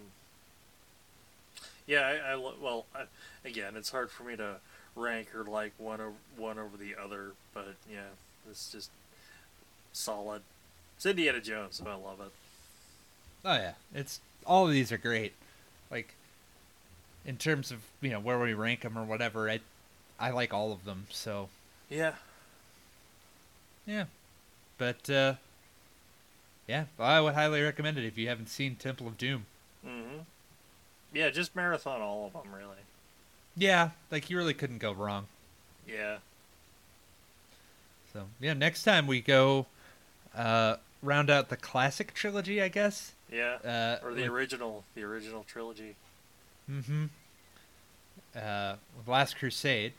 [1.87, 3.05] yeah, I, I lo- well, I,
[3.45, 4.57] again, it's hard for me to
[4.95, 8.09] rank or like one over one over the other, but yeah,
[8.51, 8.91] it's just
[9.93, 10.43] solid.
[10.97, 12.33] It's Indiana Jones, so I love it.
[13.45, 15.33] Oh yeah, it's all of these are great.
[15.91, 16.15] Like
[17.25, 19.61] in terms of you know where we rank them or whatever, I
[20.19, 21.07] I like all of them.
[21.11, 21.49] So
[21.91, 22.15] Yeah.
[23.87, 24.05] yeah,
[24.79, 25.35] but uh,
[26.67, 29.47] yeah, I would highly recommend it if you haven't seen Temple of Doom.
[29.87, 30.19] Mm-hmm.
[31.15, 32.77] Yeah, just marathon all of them, really.
[33.57, 35.27] Yeah, like you really couldn't go wrong.
[35.87, 36.19] Yeah.
[38.13, 39.67] So yeah, next time we go
[40.37, 43.13] uh, round out the classic trilogy, I guess.
[43.33, 43.57] Yeah.
[43.65, 45.97] Uh, Or the with- original, the original trilogy.
[46.71, 47.05] Mm-hmm.
[48.37, 49.93] Uh, with Last Crusade,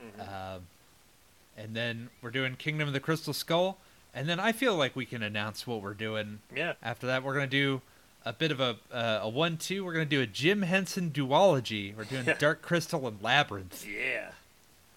[0.00, 0.60] hmm um,
[1.58, 3.76] and then we're doing Kingdom of the Crystal Skull,
[4.14, 6.72] and then I feel like we can announce what we're doing yeah.
[6.82, 7.22] after that.
[7.22, 7.82] We're gonna do
[8.24, 9.84] a bit of a uh, a one-two.
[9.84, 11.94] We're gonna do a Jim Henson duology.
[11.94, 14.30] We're doing Dark Crystal and Labyrinth, Yeah.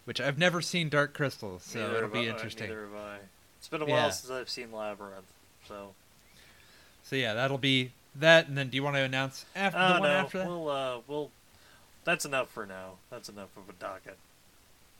[0.05, 2.69] which I've never seen Dark Crystal, so Neither it'll be I- interesting.
[2.69, 3.17] Neither have I.
[3.59, 3.91] It's been a Yeah.
[4.03, 5.25] while since I've seen Labyrinth,
[5.67, 5.93] so.
[7.03, 8.47] So yeah, that'll be that.
[8.47, 10.47] And then, do you want to announce after Oh the one no, after that?
[10.47, 11.31] we'll uh, we'll.
[12.05, 12.93] That's enough for now.
[13.09, 14.17] That's enough of a docket.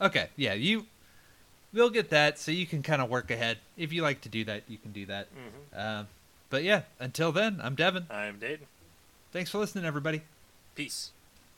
[0.00, 0.86] Okay, yeah, you
[1.72, 3.58] we'll get that so you can kind of work ahead.
[3.76, 5.28] If you like to do that, you can do that.
[5.28, 6.08] hmm Um,
[6.50, 8.06] but yeah, until then, I'm Devin.
[8.10, 8.66] I'm Dayton.
[9.32, 10.22] Thanks for listening, everybody.
[10.74, 11.10] Peace.